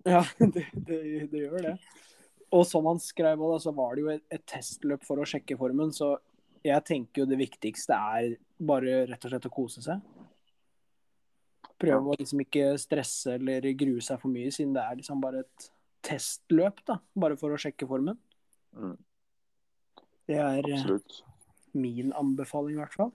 Ja, 0.08 0.22
det, 0.38 0.66
det, 0.72 1.00
det 1.30 1.44
gjør 1.44 1.66
det. 1.70 1.74
Og 2.50 2.64
som 2.66 2.86
han 2.90 2.98
skrev 3.02 3.42
så 3.62 3.72
var 3.74 3.94
det 3.94 4.04
jo 4.04 4.12
et, 4.14 4.24
et 4.32 4.46
testløp 4.48 5.04
for 5.06 5.22
å 5.22 5.26
sjekke 5.28 5.58
formen, 5.58 5.92
så 5.94 6.16
jeg 6.66 6.84
tenker 6.84 7.22
jo 7.22 7.28
det 7.30 7.38
viktigste 7.40 7.96
er 7.96 8.34
bare 8.58 9.04
rett 9.08 9.22
og 9.24 9.32
slett 9.32 9.46
å 9.48 9.52
kose 9.54 9.84
seg. 9.84 10.02
Prøve 11.80 12.12
å 12.12 12.16
liksom 12.18 12.42
ikke 12.44 12.74
stresse 12.80 13.38
eller 13.38 13.70
grue 13.78 14.02
seg 14.04 14.20
for 14.20 14.32
mye, 14.32 14.50
siden 14.52 14.74
det 14.76 14.82
er 14.82 14.98
liksom 14.98 15.22
bare 15.22 15.44
et 15.46 15.70
testløp, 16.04 16.82
da. 16.88 16.98
Bare 17.16 17.38
for 17.40 17.54
å 17.54 17.60
sjekke 17.60 17.88
formen. 17.88 18.18
Mm. 18.76 18.98
Det 20.28 20.36
er 20.36 20.60
eh, 20.60 20.76
Absolutt. 20.76 21.22
min 21.72 22.12
anbefaling, 22.18 22.76
i 22.76 22.82
hvert 22.82 22.98
fall. 22.98 23.14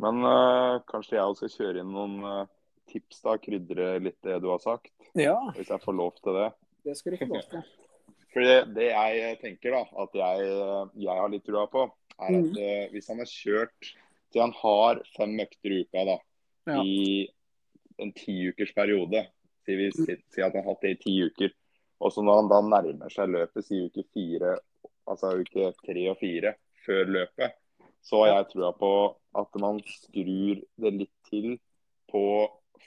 Men 0.00 0.24
øh, 0.24 0.80
kanskje 0.88 1.16
jeg 1.16 1.24
også 1.24 1.48
skal 1.48 1.66
kjøre 1.66 1.82
inn 1.82 1.92
noen 1.92 2.20
eh, 2.24 2.52
tips, 2.90 3.22
da. 3.24 3.36
Krydre 3.42 3.92
litt 4.02 4.18
det 4.26 4.40
du 4.42 4.50
har 4.52 4.60
sagt. 4.62 4.92
Ja, 5.18 5.38
Hvis 5.56 5.70
jeg 5.72 5.82
får 5.82 5.96
lov 5.96 6.12
til 6.20 6.36
det. 6.38 6.50
det 6.86 6.96
skal 6.98 7.14
du 7.16 7.22
få 7.24 7.30
lov 7.34 7.46
til. 7.50 7.64
For 8.30 8.46
det, 8.46 8.58
det 8.76 8.90
jeg 8.92 9.38
tenker, 9.40 9.74
da, 9.74 9.82
at 10.04 10.14
jeg, 10.20 10.50
jeg 11.02 11.18
har 11.18 11.32
litt 11.32 11.46
trua 11.46 11.64
på, 11.70 11.88
er 12.20 12.36
at 12.36 12.50
mm. 12.52 12.58
eh, 12.62 12.84
hvis 12.92 13.08
han 13.10 13.18
har 13.22 13.30
kjørt 13.30 13.90
til 14.30 14.44
han 14.44 14.52
har 14.60 15.00
fem 15.16 15.32
økter 15.42 15.74
i 15.74 15.80
uka 15.84 16.04
da, 16.12 16.18
Ja. 16.68 16.82
i 16.84 17.26
en 17.98 18.12
tiukers 18.12 18.70
periode, 18.76 19.24
si, 19.64 19.74
vi, 19.74 19.88
si, 19.96 20.14
si 20.30 20.42
at 20.44 20.54
han 20.54 20.62
har 20.62 20.74
hatt 20.74 20.84
det 20.84 20.92
i 20.94 20.98
ti 21.00 21.14
uker, 21.24 21.50
og 22.00 22.12
så 22.12 22.22
når 22.24 22.38
han 22.42 22.50
da 22.52 22.60
nærmer 22.68 23.12
seg 23.12 23.32
løpet, 23.32 23.64
si 23.66 23.80
uke 23.88 24.04
fire, 24.14 24.54
altså 25.10 25.32
uke 25.40 25.72
tre 25.80 26.04
og 26.12 26.20
fire 26.20 26.54
før 26.84 27.10
løpet, 27.16 27.56
så 28.04 28.22
har 28.22 28.30
jeg 28.34 28.50
trua 28.52 28.70
på 28.76 28.92
at 29.40 29.58
man 29.60 29.80
skrur 29.88 30.62
det 30.84 30.94
litt 30.96 31.16
til 31.28 31.58
på 32.12 32.22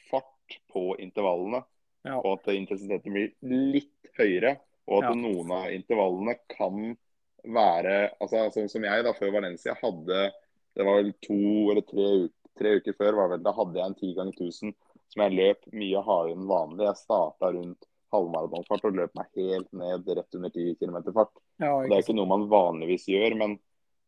fart 0.10 0.58
på 0.74 0.96
intervallene, 1.00 1.64
Ja. 2.06 2.18
og 2.20 2.40
at 2.40 2.54
intensiteten 2.56 3.14
blir 3.14 3.32
litt 3.42 4.12
høyere. 4.20 4.58
Og 4.88 5.04
at 5.04 5.10
Ja. 5.10 5.16
noen 5.16 5.52
av 5.52 5.72
intervallene 5.72 6.38
kan 6.50 6.98
være 7.46 8.12
altså 8.22 8.50
Sånn 8.52 8.70
som 8.70 8.84
jeg 8.84 9.04
da 9.04 9.12
før 9.14 9.32
Valencia 9.34 9.74
hadde 9.82 10.32
Det 10.76 10.84
var 10.86 11.02
vel 11.02 11.14
to 11.22 11.72
eller 11.72 11.82
tre, 11.82 12.06
uker, 12.28 12.34
tre 12.58 12.70
uker 12.80 12.94
før 12.94 13.16
var 13.16 13.30
vel, 13.30 13.44
da 13.44 13.52
hadde 13.54 13.76
jeg 13.76 13.86
en 13.86 13.96
10 13.96 14.14
ganger 14.16 14.34
1000 14.34 14.74
som 15.14 15.22
jeg 15.22 15.38
løp 15.38 15.68
mye 15.74 16.02
hardere 16.04 16.34
enn 16.34 16.48
vanlig. 16.48 16.86
Jeg 16.88 16.96
starta 16.96 17.52
rundt 17.54 17.86
halvmaratonfart 18.12 18.86
og 18.86 18.96
løp 18.98 19.13
meg 19.15 19.28
helt 19.38 19.72
ned 19.74 20.08
rett 20.08 20.36
under 20.36 20.50
10 20.50 20.76
km 20.80 21.13
fart. 21.13 21.30
Ja, 21.60 21.76
Og 21.78 21.89
Det 21.89 21.98
er 21.98 22.02
ikke 22.02 22.15
noe 22.15 22.26
man 22.26 22.48
vanligvis 22.50 23.06
gjør, 23.06 23.38
men 23.38 23.60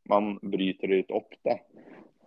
man 0.09 0.39
bryter 0.39 0.87
det 0.89 0.97
litt 1.05 1.11
opp. 1.11 1.33
da. 1.45 1.57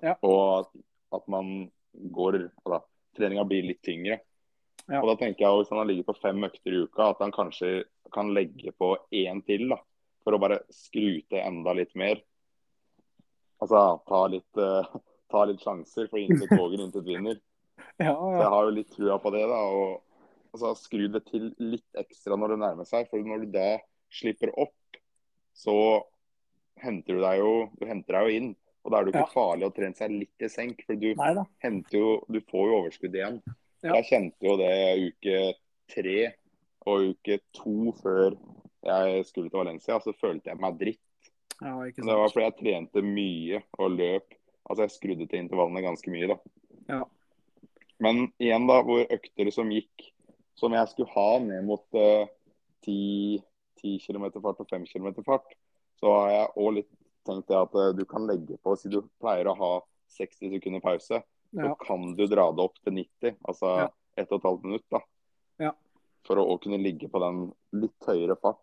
Ja. 0.02 0.14
Og 0.22 0.60
at, 0.60 0.70
at 1.12 1.28
man 1.28 1.70
går 2.12 2.50
altså, 2.64 2.82
Treninga 3.18 3.44
blir 3.48 3.66
litt 3.66 3.82
tyngre. 3.84 4.20
Ja. 4.88 5.02
Og 5.02 5.10
da 5.10 5.18
tenker 5.20 5.44
jeg 5.44 5.60
Hvis 5.60 5.70
han 5.72 5.82
har 5.82 5.88
ligget 5.90 6.08
på 6.08 6.16
fem 6.16 6.44
økter 6.46 6.74
i 6.74 6.82
uka, 6.86 7.10
at 7.10 7.20
han 7.20 7.34
kanskje 7.34 7.84
kan 8.14 8.32
legge 8.34 8.72
på 8.72 8.94
én 9.12 9.42
til. 9.44 9.68
da, 9.68 9.80
For 10.24 10.36
å 10.36 10.40
bare 10.40 10.62
skru 10.72 11.20
til 11.20 11.42
enda 11.42 11.74
litt 11.76 11.94
mer. 11.98 12.22
Altså 13.60 13.82
ta 14.06 14.26
litt, 14.30 14.60
uh, 14.60 14.86
ta 15.30 15.44
litt 15.48 15.62
sjanser, 15.64 16.06
for 16.08 16.20
intet 16.22 16.52
våger, 16.54 16.84
intet 16.84 17.06
vinner. 17.06 17.40
ja, 17.98 18.14
Så 18.14 18.36
jeg 18.38 18.52
har 18.54 18.68
jo 18.68 18.76
litt 18.76 18.92
trua 18.94 19.18
på 19.22 19.32
det. 19.34 19.44
da, 19.50 19.58
og 19.66 20.54
altså, 20.54 20.74
Skru 20.78 21.08
det 21.12 21.24
til 21.28 21.50
litt 21.58 21.98
ekstra 21.98 22.38
når 22.38 22.54
det 22.54 22.62
nærmer 22.62 22.88
seg. 22.88 23.10
For 23.10 23.18
når 23.20 23.44
du 23.44 23.58
da 23.58 23.72
slipper 24.14 24.54
opp, 24.56 25.00
så 25.58 25.74
henter 26.78 27.18
du 27.18 27.24
deg 27.24 27.42
jo, 27.42 27.52
du 27.76 27.84
henter 27.90 28.14
deg 28.14 28.28
jo 28.28 28.40
inn. 28.40 28.50
Og 28.88 28.92
da 28.94 28.98
er 29.02 29.04
det 29.04 29.10
jo 29.12 29.20
ikke 29.20 29.36
farlig 29.36 29.66
å 29.68 29.72
trene 29.76 29.98
seg 29.98 30.12
litt 30.14 30.44
i 30.46 30.48
senk, 30.48 30.78
for 30.88 30.96
du 30.96 31.10
jo, 31.12 32.12
du 32.24 32.38
får 32.48 32.70
jo 32.70 32.76
overskudd 32.78 33.16
igjen. 33.18 33.34
Ja. 33.84 33.98
Jeg 33.98 34.06
kjente 34.08 34.48
jo 34.48 34.54
det 34.56 34.70
uke 35.02 35.40
tre 35.92 36.14
og 36.88 37.10
uke 37.10 37.36
to 37.52 37.92
før 37.98 38.38
jeg 38.88 39.26
skulle 39.28 39.52
til 39.52 39.60
Valencia, 39.60 39.98
så 40.00 40.14
følte 40.16 40.48
jeg 40.48 40.60
meg 40.62 40.78
dritt. 40.80 41.04
Ja, 41.60 41.74
det 41.84 42.06
var 42.06 42.32
fordi 42.32 42.46
jeg 42.46 42.56
trente 42.62 43.02
mye 43.04 43.60
og 43.76 43.98
løp. 43.98 44.36
Altså 44.64 44.86
jeg 44.86 44.94
skrudde 44.94 45.26
til 45.28 45.42
intervallene 45.42 45.84
ganske 45.84 46.14
mye, 46.14 46.30
da. 46.32 46.38
Ja. 46.88 47.02
Men 48.00 48.30
igjen, 48.40 48.64
da, 48.70 48.78
hvor 48.86 49.04
økter 49.04 49.52
som 49.52 49.68
gikk 49.74 50.08
som 50.56 50.72
jeg 50.72 50.94
skulle 50.94 51.12
ha 51.12 51.28
ned 51.44 51.68
mot 51.68 51.84
uh, 51.98 52.24
10, 52.86 53.42
10 53.82 54.00
km 54.06 54.30
fart 54.40 54.64
og 54.64 54.72
5 54.72 54.88
km 54.88 55.12
fart, 55.26 55.52
så 56.00 56.14
har 56.14 56.32
jeg 56.32 56.50
òg 56.56 56.72
litt 56.78 56.90
tenkt 57.28 57.52
jeg 57.52 57.60
at 57.68 57.74
eh, 57.82 57.92
du 57.98 58.04
kan 58.08 58.26
legge 58.28 58.56
på 58.64 58.74
Si 58.80 58.88
du 58.92 59.02
pleier 59.22 59.48
å 59.52 59.56
ha 59.58 59.72
60 60.16 60.54
sekunder 60.56 60.80
pause, 60.84 61.22
Ja. 61.52 61.68
så 61.70 61.74
kan 61.80 62.14
du 62.16 62.26
dra 62.28 62.50
det 62.52 62.64
opp 62.64 62.76
til 62.84 62.92
90, 62.98 63.36
altså 63.48 63.74
Ja. 63.84 63.88
ett 64.16 64.32
og 64.32 64.40
et 64.40 64.48
halvt 64.48 64.64
minutt, 64.64 64.84
da. 64.90 65.00
Ja. 65.60 65.72
For 66.26 66.36
å 66.42 66.58
kunne 66.60 66.80
ligge 66.82 67.08
på 67.08 67.20
den 67.22 67.52
litt 67.80 68.04
høyere 68.08 68.36
fart 68.40 68.58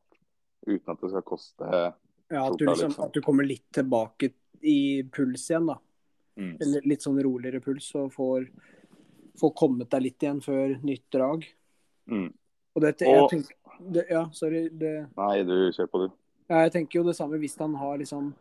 uten 0.67 0.91
at 0.93 1.01
det 1.01 1.09
skal 1.09 1.21
koste 1.23 1.69
Ja, 2.31 2.47
at 2.51 2.57
du, 2.57 2.65
liksom, 2.65 2.89
liksom. 2.89 3.03
at 3.05 3.13
du 3.13 3.21
kommer 3.21 3.45
litt 3.45 3.65
tilbake 3.71 4.31
i 4.61 5.03
puls 5.13 5.49
igjen, 5.49 5.67
da. 5.67 5.77
mm. 6.37 6.57
Eller 6.61 6.81
litt 6.85 7.01
sånn 7.05 7.21
roligere 7.23 7.61
puls, 7.61 7.93
og 7.95 8.11
får, 8.13 8.47
får 9.39 9.53
kommet 9.55 9.89
deg 9.89 10.01
litt 10.01 10.19
igjen 10.25 10.41
før 10.43 10.75
nytt 10.83 11.05
drag. 11.13 11.45
Mm. 12.09 12.33
Og 12.75 12.81
dette, 12.81 13.05
jeg 13.05 13.21
Og- 13.21 13.29
tenker, 13.29 13.55
det, 13.91 14.05
ja, 14.09 14.25
sorry. 14.31 14.69
Det, 14.69 15.09
Nei, 15.17 15.43
du 15.43 15.71
kjør 15.71 15.87
på, 15.91 15.99
du. 16.07 16.13
ja, 16.49 16.63
jeg 16.63 16.71
tenker 16.73 16.99
jo 16.99 17.03
det 17.03 17.15
samme 17.15 17.37
hvis 17.39 17.57
han 17.57 17.73
har 17.75 17.97
liksom 17.97 18.33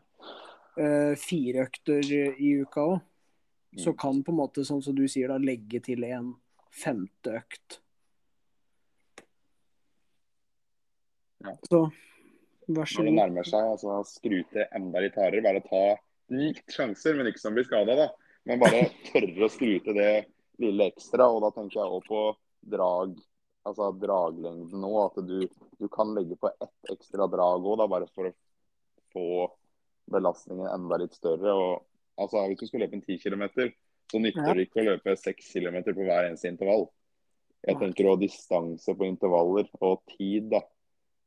eh, 0.79 1.15
fire 1.21 1.67
økter 1.69 2.03
i 2.39 2.55
uka 2.63 2.81
òg. 2.81 3.01
Så 3.77 3.91
Mm. 3.91 3.97
kan 3.99 4.23
på 4.23 4.31
en 4.31 4.39
måte, 4.39 4.63
sånn 4.65 4.83
som 4.83 4.95
du 4.95 5.09
sier, 5.09 5.29
da 5.29 5.37
legge 5.39 5.81
til 5.83 6.05
en 6.05 6.35
femte 6.71 7.33
økt. 7.43 7.81
Ja. 11.45 11.53
Så 11.69 11.81
vær 12.69 12.89
så 12.89 13.03
Når 13.03 13.11
det 13.11 13.17
nærmer 13.19 13.49
seg, 13.49 13.67
altså 13.75 13.99
skru 14.09 14.39
til 14.53 14.65
enda 14.73 15.03
litt 15.05 15.17
hardere. 15.19 15.43
Bare 15.45 15.65
ta 15.67 15.83
litt 16.35 16.63
sjanser, 16.73 17.17
men 17.19 17.29
ikke 17.31 17.43
som 17.43 17.57
blir 17.57 17.67
skada, 17.67 17.97
da. 17.99 18.09
Men 18.47 18.61
bare 18.63 18.87
tørre 19.11 19.45
å 19.47 19.51
skru 19.53 19.75
til 19.85 19.99
det 19.99 20.27
lille 20.63 20.89
ekstra. 20.93 21.29
Og 21.29 21.43
da 21.45 21.51
tenker 21.57 21.81
jeg 21.83 21.99
òg 21.99 22.07
på 22.09 22.23
drag, 22.77 23.19
altså 23.67 23.91
draglengden 24.01 24.81
nå. 24.81 24.95
At 25.05 25.21
du, 25.27 25.37
du 25.81 25.89
kan 25.93 26.15
legge 26.17 26.39
på 26.41 26.53
ett 26.55 26.95
ekstra 26.95 27.29
drag 27.31 27.67
òg, 27.67 27.85
bare 27.91 28.09
for 28.15 28.31
å 28.31 28.35
få 29.13 29.29
belastningen 30.11 30.67
enda 30.69 30.99
litt 31.01 31.15
større. 31.17 31.53
Og 31.55 31.85
altså, 32.21 32.45
hvis 32.49 32.61
du 32.61 32.67
skal 32.67 32.85
løpe 32.85 32.99
en 32.99 33.03
10 33.05 33.19
km, 33.23 33.45
så 34.13 34.21
nytter 34.21 34.47
Ja. 34.47 34.55
det 34.55 34.69
ikke 34.69 34.83
å 34.83 34.89
løpe 34.91 35.17
6 35.17 35.53
km 35.53 35.81
på 35.95 36.05
hver 36.05 36.29
eneste 36.29 36.49
intervall. 36.51 36.89
Jeg 37.67 37.79
tenker 37.81 38.05
også 38.11 38.21
distanse 38.21 38.93
på 38.95 39.07
intervaller 39.09 39.69
og 39.81 40.03
tid 40.19 40.51
da, 40.53 40.61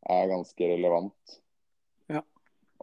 er 0.08 0.28
ganske 0.30 0.68
relevant. 0.70 1.40
Ja. 2.10 2.22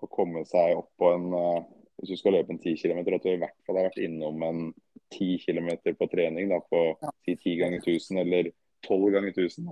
Å 0.02 0.08
komme 0.10 0.42
seg 0.44 0.76
opp 0.76 0.90
på 0.98 1.12
en 1.14 1.32
eh, 1.32 1.64
Hvis 2.02 2.08
du 2.10 2.16
skal 2.18 2.32
løpe 2.34 2.50
en 2.50 2.58
10 2.58 2.74
km, 2.82 2.98
at 3.14 3.22
du 3.22 3.28
i 3.30 3.36
hvert 3.38 3.54
fall 3.64 3.76
har 3.78 3.84
vært 3.86 4.00
innom 4.02 4.42
en 4.42 4.74
10 5.14 5.38
km 5.46 5.68
på 5.94 6.08
trening 6.10 6.48
da, 6.50 6.58
på 6.58 6.98
Ja. 7.00 7.10
10 7.24 7.56
ganger 7.60 7.78
1000 7.78 8.18
eller 8.18 8.50
12 8.82 9.12
ganger 9.14 9.30
1000. 9.30 9.64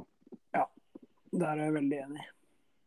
Da. 0.52 0.66
Der 1.32 1.48
er 1.58 1.64
jeg 1.64 1.74
veldig 1.74 1.98
enig. 2.04 2.24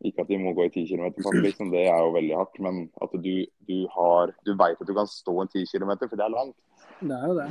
Ikke 0.03 0.21
at 0.25 0.27
de 0.27 0.37
må 0.37 0.51
gå 0.53 0.65
i 0.67 0.69
10 0.73 0.87
km, 0.89 1.05
liksom, 1.39 1.71
det 1.71 1.85
er 1.87 1.99
jo 2.03 2.11
veldig 2.11 2.35
hardt. 2.35 2.59
Men 2.59 2.89
at 3.01 3.13
du, 3.15 3.45
du 3.67 3.77
har 3.93 4.33
Du 4.45 4.53
veit 4.59 4.81
at 4.81 4.87
du 4.87 4.93
kan 4.93 5.07
stå 5.07 5.37
en 5.41 5.47
10 5.47 5.65
km, 5.71 5.93
for 6.09 6.15
det 6.15 6.25
er 6.25 6.33
langt. 6.33 6.57
Det 6.99 7.15
er 7.15 7.27
jo 7.27 7.37
det. 7.39 7.47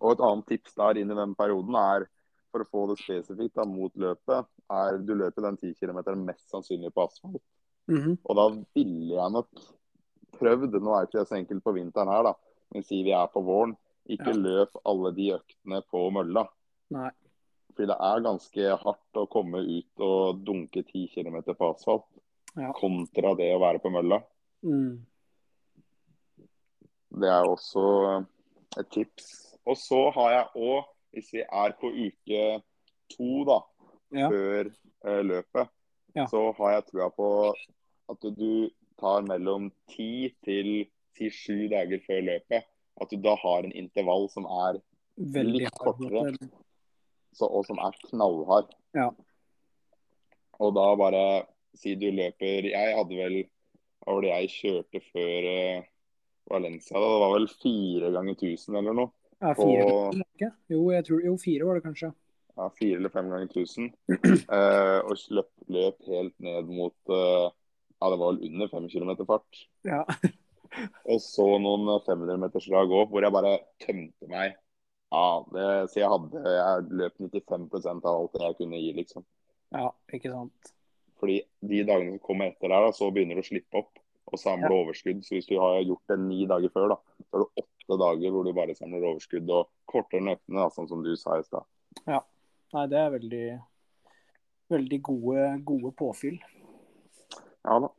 Og 0.00 0.12
et 0.12 0.24
annet 0.24 0.46
tips 0.48 0.74
der 0.74 0.98
inn 1.00 1.12
i 1.12 1.18
den 1.18 1.34
perioden 1.38 1.76
er, 1.76 2.08
for 2.50 2.64
å 2.64 2.66
få 2.66 2.86
det 2.90 2.98
spesifikt 2.98 3.54
da, 3.54 3.64
mot 3.68 3.92
løpet, 3.94 4.48
er 4.74 4.98
du 4.98 5.14
løper 5.14 5.44
den 5.46 5.58
10 5.60 5.74
km 5.78 6.00
mest 6.24 6.48
sannsynlig 6.50 6.90
på 6.94 7.04
asfalt. 7.06 7.42
Mhm. 7.90 8.18
Og 8.24 8.36
da 8.38 8.46
ville 8.74 9.14
jeg 9.14 9.34
nok 9.36 9.48
prøvd, 10.38 10.78
nå 10.80 10.94
er 10.96 11.06
ikke 11.06 11.20
det 11.20 11.28
så 11.28 11.38
enkelt 11.38 11.62
på 11.64 11.74
vinteren 11.76 12.10
her, 12.10 12.22
da, 12.30 12.34
men 12.74 12.82
si 12.86 13.02
vi 13.06 13.14
er 13.14 13.30
på 13.30 13.44
våren, 13.44 13.76
Ikke 14.10 14.32
Ja. 14.32 14.42
løp 14.42 14.70
alle 14.88 15.12
de 15.14 15.26
øktene 15.36 15.82
på 15.86 16.10
mølla. 16.10 16.48
Nei. 16.90 17.10
Fordi 17.74 17.86
det 17.86 17.96
er 18.00 18.24
ganske 18.24 18.70
hardt 18.82 19.18
å 19.20 19.26
komme 19.30 19.60
ut 19.62 20.02
og 20.04 20.40
dunke 20.44 20.82
10 20.84 21.06
km 21.14 21.40
på 21.54 21.74
asfalt, 21.74 22.06
Ja. 22.58 22.72
kontra 22.74 23.34
det 23.38 23.52
å 23.54 23.60
være 23.62 23.78
på 23.78 23.90
mølla. 23.94 24.22
Mm. 24.64 25.04
Det 27.20 27.28
er 27.28 27.46
også 27.46 27.84
et 28.78 28.90
tips. 28.90 29.56
Og 29.66 29.76
så 29.76 30.10
har 30.14 30.30
jeg 30.34 30.46
òg, 30.56 30.84
hvis 31.14 31.32
vi 31.34 31.42
er 31.42 31.74
på 31.80 31.90
uke 31.90 32.62
to 33.16 33.44
da, 33.44 33.60
Ja. 34.12 34.28
før 34.28 34.66
eh, 35.04 35.22
løpet, 35.22 35.68
Ja. 36.16 36.26
så 36.26 36.52
har 36.56 36.72
jeg 36.72 36.86
trua 36.90 37.10
på 37.14 37.54
at 38.10 38.20
du 38.36 38.70
tar 38.98 39.22
mellom 39.22 39.70
ti 39.88 40.34
til 40.44 40.86
si 41.16 41.30
sju 41.30 41.68
dager 41.68 42.00
før 42.06 42.22
løpet. 42.26 42.64
At 43.00 43.08
du 43.10 43.16
da 43.16 43.34
har 43.36 43.62
en 43.64 43.72
intervall 43.72 44.28
som 44.28 44.44
er 44.46 44.80
Veldig 45.18 45.60
Litt 45.60 45.74
kortere. 45.78 46.32
måte. 46.32 46.50
Så, 47.36 47.46
og 47.46 47.66
som 47.68 47.78
er 47.82 47.96
knallhard. 48.08 48.72
Ja. 48.96 49.10
Og 50.60 50.74
da 50.76 50.86
bare 50.98 51.24
si 51.78 51.94
du 51.94 52.08
løper 52.10 52.66
Jeg 52.66 52.94
hadde 52.96 53.16
vel 53.16 53.36
Hva 54.02 54.16
var 54.16 54.24
det 54.24 54.32
jeg 54.32 54.50
kjørte 54.56 55.02
før 55.12 55.46
uh, 55.46 55.84
Valencia? 56.50 56.96
da? 56.96 57.04
Det 57.06 57.20
var 57.22 57.34
vel 57.36 57.48
fire 57.52 58.10
ganger 58.16 58.34
1000 58.34 58.80
eller 58.80 58.96
noe. 58.96 59.12
Ja, 59.40 59.54
fire, 59.56 59.84
Og- 59.86 60.18
ikke? 60.18 60.50
Jo, 60.72 60.82
tror, 61.06 61.22
jo, 61.24 61.36
fire 61.40 61.68
var 61.68 61.78
det 61.78 61.84
kanskje. 61.84 62.10
Ja, 62.56 62.68
fire 62.76 62.98
eller 62.98 63.12
fem 63.14 63.30
ganger 63.30 63.46
1000. 63.46 63.92
Uh, 64.10 64.98
og 65.08 65.22
løp, 65.36 65.50
løp 65.68 66.10
helt 66.10 66.34
ned 66.42 66.72
mot 66.72 66.96
uh, 67.12 67.48
Ja, 68.00 68.10
det 68.10 68.18
var 68.18 68.32
vel 68.32 68.42
under 68.48 68.68
fem 68.72 68.88
kilometer 68.88 69.28
fart. 69.28 69.62
Ja. 69.84 70.02
Og 71.10 71.20
så 71.22 71.46
noen 71.60 71.88
500-meterslag 72.06 72.92
òg, 72.94 73.10
hvor 73.10 73.24
jeg 73.24 73.34
bare 73.34 73.56
tømte 73.82 74.28
meg. 74.30 74.54
Ja, 75.10 75.24
det, 75.50 75.68
så 75.90 75.98
jeg 75.98 76.10
hadde 76.12 76.52
Jeg 76.54 76.84
løp 77.00 77.16
95% 77.18 78.04
av 78.06 78.12
alt 78.12 78.36
det 78.36 78.44
jeg 78.44 78.58
kunne 78.60 78.78
gi, 78.78 78.92
liksom. 79.00 79.24
ja, 79.74 79.88
ikke 80.14 80.30
sant. 80.30 80.70
Fordi 81.20 81.40
de 81.66 81.80
dagene 81.84 82.14
som 82.14 82.22
kommer 82.24 82.52
etter 82.52 82.70
der, 82.70 82.86
da, 82.86 82.92
så 82.96 83.10
begynner 83.12 83.36
du 83.36 83.42
å 83.42 83.48
slippe 83.48 83.82
opp 83.82 83.98
og 84.30 84.40
samle 84.40 84.70
overskudd. 84.72 85.24
Så 85.26 85.36
hvis 85.36 85.48
du 85.50 85.56
har 85.60 85.80
gjort 85.82 86.12
det 86.12 86.16
ni 86.22 86.44
dager 86.48 86.72
før, 86.72 86.94
da, 86.94 86.98
så 87.26 87.36
har 87.36 87.44
du 87.44 87.62
åtte 87.64 87.98
dager 88.00 88.32
hvor 88.32 88.46
du 88.46 88.52
bare 88.56 88.76
samler 88.78 89.08
overskudd 89.10 89.50
og 89.52 89.68
kortere 89.90 90.24
nøttene, 90.24 90.68
sånn 90.72 90.88
som 90.88 91.02
du 91.04 91.10
sa 91.18 91.40
i 91.40 91.44
stad. 91.44 91.66
Nei, 92.70 92.84
det 92.86 92.98
er 93.00 93.14
veldig, 93.16 93.46
veldig 94.70 95.00
gode, 95.10 95.46
gode 95.66 95.90
påfyll. 95.98 96.38
Ja 97.66 97.80
da. 97.82 97.90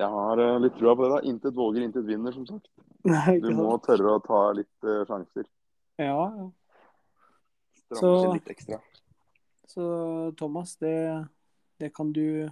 Jeg 0.00 0.08
har 0.08 0.40
eh, 0.40 0.60
litt 0.62 0.78
trua 0.78 0.94
på 0.96 1.04
det. 1.04 1.10
da. 1.12 1.18
Intet 1.28 1.56
våger, 1.56 1.82
intet 1.84 2.06
vinner, 2.08 2.32
som 2.32 2.46
sagt. 2.48 2.70
Du 3.42 3.50
må 3.56 3.74
tørre 3.82 4.14
å 4.14 4.22
ta 4.22 4.44
litt 4.56 4.86
uh, 4.86 5.02
sjanser. 5.08 5.48
Ja, 6.08 6.24
ja. 6.38 6.50
Til 7.92 8.32
litt 8.32 8.50
ekstra. 8.52 8.78
Så 9.68 9.84
Thomas, 10.36 10.76
det, 10.80 10.96
det 11.80 11.90
kan 11.96 12.12
du 12.12 12.48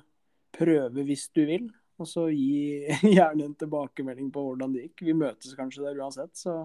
prøve 0.56 1.04
hvis 1.06 1.28
du 1.36 1.44
vil. 1.48 1.70
Og 2.00 2.08
så 2.08 2.26
gi 2.32 2.88
gjerne 3.16 3.44
en 3.44 3.56
tilbakemelding 3.60 4.30
på 4.32 4.44
hvordan 4.46 4.76
det 4.76 4.86
gikk. 4.88 5.04
Vi 5.10 5.16
møtes 5.16 5.56
kanskje 5.58 5.84
der 5.88 6.00
uansett, 6.00 6.32
så 6.36 6.62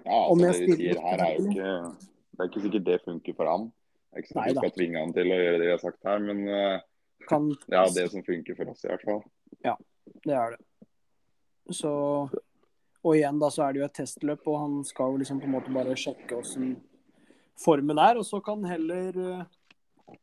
Ja, 0.00 0.16
altså, 0.16 0.46
det 0.46 0.52
vi 0.64 0.76
sier 0.78 1.00
her 1.04 1.20
er 1.20 1.34
jo 1.36 1.50
ikke 1.50 1.72
Det 1.92 2.40
er 2.40 2.48
ikke 2.48 2.62
sikkert 2.64 2.86
det 2.86 3.00
funker 3.04 3.36
for 3.36 3.50
han. 3.50 3.66
Det 3.68 4.16
er 4.16 4.24
ikke 4.24 4.32
sånn 4.32 4.40
at 4.40 4.48
vi 4.48 4.62
skal 4.62 4.72
tvinge 4.78 5.02
han 5.04 5.12
til 5.14 5.28
å 5.28 5.40
gjøre 5.42 5.58
det 5.60 5.66
vi 5.66 5.74
har 5.74 5.82
sagt 5.82 6.08
her, 6.08 6.22
men 6.24 6.40
eh, 6.48 6.86
kan 7.28 7.50
det 7.52 7.76
er 7.78 7.92
det 7.94 8.06
som 8.14 8.24
funker 8.26 8.56
for 8.58 8.72
oss 8.72 8.86
i 8.86 8.90
hvert 8.90 9.04
fall. 9.06 9.20
Ja, 9.66 9.76
Det 10.24 10.34
er 10.34 10.56
det. 10.56 10.62
Så 11.76 11.92
Og 13.00 13.16
igjen, 13.16 13.38
da, 13.40 13.48
så 13.52 13.64
er 13.64 13.72
det 13.72 13.80
jo 13.80 13.86
et 13.86 13.96
testløp, 13.96 14.46
og 14.50 14.58
han 14.60 14.80
skal 14.84 15.14
jo 15.14 15.20
liksom 15.22 15.40
på 15.40 15.48
en 15.48 15.54
måte 15.54 15.72
bare 15.72 15.96
sjekke 15.96 16.36
åssen 16.36 16.74
formen 17.60 18.00
er. 18.00 18.20
Og 18.20 18.26
så 18.28 18.40
kan 18.44 18.64
heller 18.68 19.20
eh, 19.24 20.18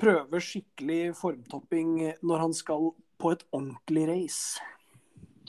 prøve 0.00 0.40
skikkelig 0.42 1.14
formtopping 1.18 1.92
når 2.26 2.46
han 2.46 2.56
skal 2.56 2.90
på 3.18 3.34
et 3.34 3.44
ordentlig 3.50 4.08
race. 4.10 4.64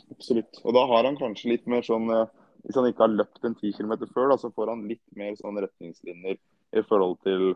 Absolutt. 0.10 0.62
Og 0.66 0.74
da 0.78 0.86
har 0.90 1.06
han 1.06 1.18
kanskje 1.20 1.54
litt 1.54 1.68
mer 1.70 1.86
sånn 1.86 2.10
eh, 2.14 2.28
Hvis 2.60 2.76
han 2.76 2.90
ikke 2.90 3.06
har 3.06 3.14
løpt 3.14 3.46
en 3.48 3.54
10 3.56 3.78
km 3.78 3.94
før, 4.12 4.34
da, 4.34 4.36
så 4.38 4.50
får 4.52 4.74
han 4.74 4.82
litt 4.90 5.06
mer 5.18 5.32
sånn 5.40 5.58
retningslinjer 5.64 6.36
i 6.76 6.82
forhold 6.86 7.16
til 7.24 7.54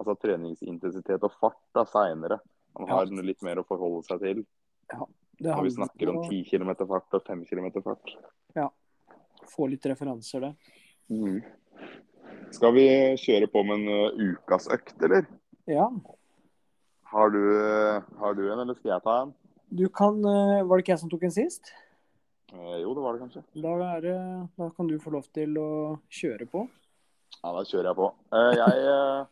altså, 0.00 0.14
treningsintensitet 0.22 1.26
og 1.28 1.34
fart 1.42 1.60
da 1.76 1.84
seinere. 1.86 2.38
Han 2.78 2.88
har 2.88 3.12
litt 3.20 3.44
mer 3.44 3.60
å 3.60 3.66
forholde 3.68 4.00
seg 4.08 4.24
til 4.24 4.40
Det 4.88 4.96
når 5.42 5.62
vi 5.66 5.70
snakker 5.74 6.10
om 6.10 6.18
om 6.22 6.28
10 6.30 6.42
km 6.48 6.70
fart 6.88 7.16
og 7.18 7.24
5 7.26 7.44
km 7.48 7.68
fart. 7.84 8.12
Ja. 8.56 8.70
få 9.46 9.68
litt 9.70 9.84
referanser 9.86 10.40
der. 10.40 10.54
Mm. 11.12 11.40
Skal 12.54 12.72
vi 12.74 12.86
kjøre 13.20 13.48
på 13.50 13.62
med 13.66 13.82
en 13.82 13.88
eh, 13.92 14.30
ukas 14.32 14.68
økt, 14.72 14.96
eller? 15.02 15.26
Ja, 15.66 15.88
Har 17.10 17.30
du, 17.30 17.40
eh, 17.54 18.02
har 18.18 18.34
du 18.34 18.46
en, 18.52 18.60
eller 18.60 18.74
skal 18.74 18.96
jeg 18.96 19.04
ta 19.04 19.18
en? 19.22 19.34
du 19.68 19.88
kan 19.90 20.18
eh, 20.24 20.62
Var 20.62 20.76
det 20.78 20.82
ikke 20.84 20.92
jeg 20.94 21.00
som 21.02 21.10
tok 21.10 21.24
en 21.26 21.34
sist? 21.34 21.72
Eh, 22.52 22.76
jo, 22.82 22.94
det 22.94 23.02
var 23.02 23.14
det 23.16 23.22
kanskje. 23.24 23.42
Da, 23.62 24.00
det, 24.00 24.16
da 24.56 24.68
kan 24.76 24.86
du 24.90 24.98
få 25.02 25.10
lov 25.14 25.26
til 25.34 25.56
å 25.58 25.70
kjøre 26.08 26.46
på. 26.50 26.66
Ja, 27.42 27.50
da 27.52 27.64
kjører 27.66 27.90
jeg 27.90 27.98
på. 27.98 28.10
Jeg, 28.56 29.26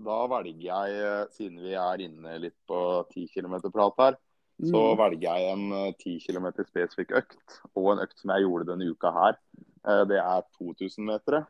da 0.00 0.18
velger 0.32 0.66
jeg, 0.66 1.14
siden 1.36 1.60
vi 1.64 1.72
er 1.76 2.04
inne 2.04 2.36
litt 2.40 2.56
på 2.68 2.80
10 3.10 3.26
km-prat 3.34 4.04
her, 4.04 4.18
så 4.60 4.80
Mm. 4.94 4.98
velger 4.98 5.20
jeg 5.38 5.52
en 5.52 5.72
eh, 5.72 5.92
10 5.98 6.18
km 6.26 6.46
spesifikk 6.66 7.10
økt, 7.16 7.60
og 7.76 7.92
en 7.92 8.02
økt 8.04 8.18
som 8.18 8.30
jeg 8.30 8.42
gjorde 8.44 8.66
denne 8.66 8.90
uka 8.90 9.10
her. 9.12 9.38
Eh, 9.86 10.04
Det 10.04 10.18
er 10.18 10.42
2000 10.58 11.04
meter. 11.06 11.46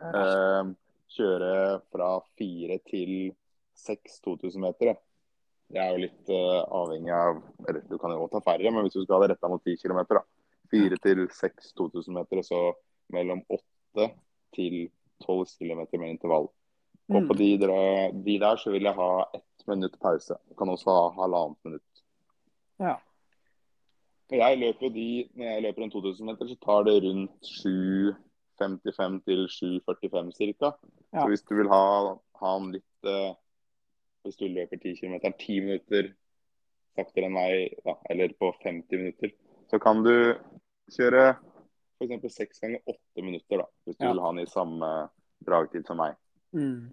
Eh, 0.00 0.74
Kjøre 1.08 1.80
fra 1.90 2.20
4 2.38 2.78
til 2.84 3.34
6 3.74 4.20
2000 4.20 4.60
meter. 4.60 4.94
Det 5.72 5.80
er 5.80 5.90
jo 5.94 6.02
litt 6.04 6.28
eh, 6.28 6.60
avhengig 6.68 7.12
av 7.12 7.42
Eller 7.68 7.80
du 7.88 7.96
kan 7.98 8.10
jo 8.12 8.26
også 8.26 8.38
ta 8.42 8.52
færre, 8.52 8.70
men 8.72 8.84
hvis 8.84 8.92
du 8.94 9.04
skal 9.04 9.16
ha 9.20 9.26
det 9.26 9.30
retta 9.36 9.48
mot 9.48 9.64
10 9.64 9.76
km, 9.80 10.04
da. 10.10 10.20
4 10.70 10.96
til 11.00 11.26
6 11.32 11.72
2000 11.72 12.12
meter, 12.14 12.42
så 12.44 12.60
mellom 13.10 13.40
8 13.48 14.10
til 14.54 14.90
12 15.24 15.46
km 15.58 15.80
med 15.98 16.10
intervall. 16.12 16.48
Og 17.10 17.22
på 17.24 17.32
Mm. 17.34 17.38
de, 17.38 17.56
der- 17.56 18.12
de 18.22 18.38
der 18.38 18.56
så 18.56 18.70
vil 18.70 18.82
jeg 18.82 18.94
ha 18.94 19.24
ett 19.34 19.66
minutt 19.66 19.98
pause. 19.98 20.36
Kan 20.58 20.68
også 20.68 20.84
ha 20.92 21.10
halvannet 21.16 21.56
minutt. 21.64 21.82
Ja. 22.80 22.94
Jeg 24.30 24.58
løper 24.60 24.90
de, 24.92 25.28
Når 25.34 25.44
jeg 25.44 25.62
løper 25.62 25.82
en 25.82 25.90
2000 25.90 26.26
meter, 26.28 26.48
så 26.50 26.56
tar 26.64 26.82
det 26.84 26.96
rundt 27.02 27.48
7.55 27.48 29.18
til 29.24 29.46
7.45 29.48 30.32
ca. 30.58 30.72
Ja. 31.12 31.22
Så 31.22 31.28
hvis 31.28 31.42
du 31.48 31.54
vil 31.56 31.70
ha, 31.72 31.84
ha 32.42 32.54
den 32.58 32.72
litt 32.76 33.08
eh, 33.08 33.32
Hvis 34.26 34.36
du 34.36 34.46
løper 34.52 34.76
10 34.76 34.94
km 35.00 35.16
10 35.32 35.60
minutter 35.64 36.12
saktere 36.98 37.28
enn 37.28 37.36
meg, 37.36 37.76
da, 37.86 37.94
eller 38.10 38.32
på 38.40 38.50
50 38.64 38.98
minutter, 38.98 39.30
så 39.70 39.78
kan 39.78 40.00
du 40.02 40.10
kjøre 40.90 41.36
f.eks. 41.98 42.34
6 42.34 42.62
ganger 42.64 42.80
8 42.90 43.22
minutter, 43.22 43.62
da, 43.62 43.66
hvis 43.86 43.96
du 43.98 44.04
Ja. 44.04 44.12
vil 44.12 44.22
ha 44.24 44.32
den 44.32 44.42
i 44.42 44.50
samme 44.50 44.88
dragtid 45.46 45.86
som 45.86 46.00
meg. 46.02 46.16
Mm. 46.52 46.90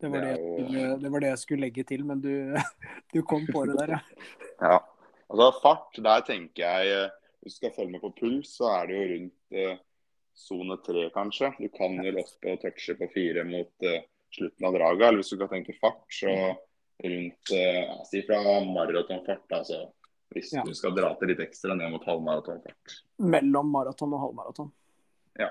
Det, 0.00 0.08
var 0.12 0.20
Det 0.20 0.28
det, 0.34 0.68
jeg 0.72 0.82
jo- 0.90 0.98
det 1.02 1.10
var 1.12 1.20
det 1.24 1.28
jeg 1.32 1.38
skulle 1.42 1.60
legge 1.66 1.84
til, 1.84 2.04
men 2.06 2.20
du, 2.22 2.30
du 3.14 3.22
kom 3.22 3.46
på 3.50 3.64
det 3.66 3.76
der, 3.80 3.96
ja. 3.96 4.00
Ja. 4.68 4.78
Altså 5.28 5.48
fart, 5.62 5.98
der 6.02 6.22
tenker 6.24 6.62
jeg 6.64 6.92
eh, 7.04 7.10
Hvis 7.42 7.54
du 7.54 7.56
skal 7.60 7.74
følge 7.76 7.92
med 7.92 8.00
på 8.00 8.10
puls, 8.16 8.54
så 8.56 8.70
er 8.78 8.86
det 8.88 8.94
jo 8.96 9.08
rundt 9.14 9.58
eh, 9.62 9.76
sone 10.34 10.76
tre, 10.86 11.04
kanskje. 11.14 11.52
Du 11.58 11.68
kan 11.74 11.98
vel 12.02 12.16
også 12.22 12.54
touche 12.62 12.94
på 12.98 13.08
fire 13.14 13.44
mot 13.46 13.86
eh, 13.86 14.00
slutten 14.34 14.66
av 14.66 14.74
draget. 14.74 15.04
Eller 15.08 15.20
hvis 15.22 15.30
du 15.30 15.36
skal 15.36 15.50
tenke 15.52 15.74
fart, 15.80 16.00
så 16.14 16.32
rundt 17.04 17.52
eh, 17.54 17.78
ja, 17.84 17.98
Si 18.10 18.22
fra 18.26 18.40
maratonfart, 18.66 19.46
altså. 19.60 19.84
Hvis 20.34 20.50
Ja. 20.52 20.62
du 20.66 20.74
skal 20.76 20.92
dra 20.96 21.14
til 21.16 21.30
litt 21.30 21.40
ekstra 21.40 21.74
ned 21.78 21.90
mot 21.94 22.04
halvmaratonfart. 22.04 22.98
Mellom 23.18 23.70
maraton 23.72 24.12
og 24.12 24.20
halvmaraton. 24.26 24.72
Ja. 25.40 25.48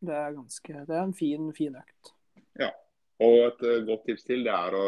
Det 0.00 0.16
er 0.16 0.34
ganske 0.36 0.82
Det 0.88 0.96
er 0.96 1.02
en 1.06 1.14
fin, 1.16 1.52
fin 1.56 1.76
økt. 1.78 2.12
Og 3.26 3.36
et 3.46 3.66
eh, 3.68 3.82
godt 3.88 4.06
tips 4.08 4.24
til 4.28 4.46
det 4.46 4.54
er 4.54 4.76
å 4.76 4.86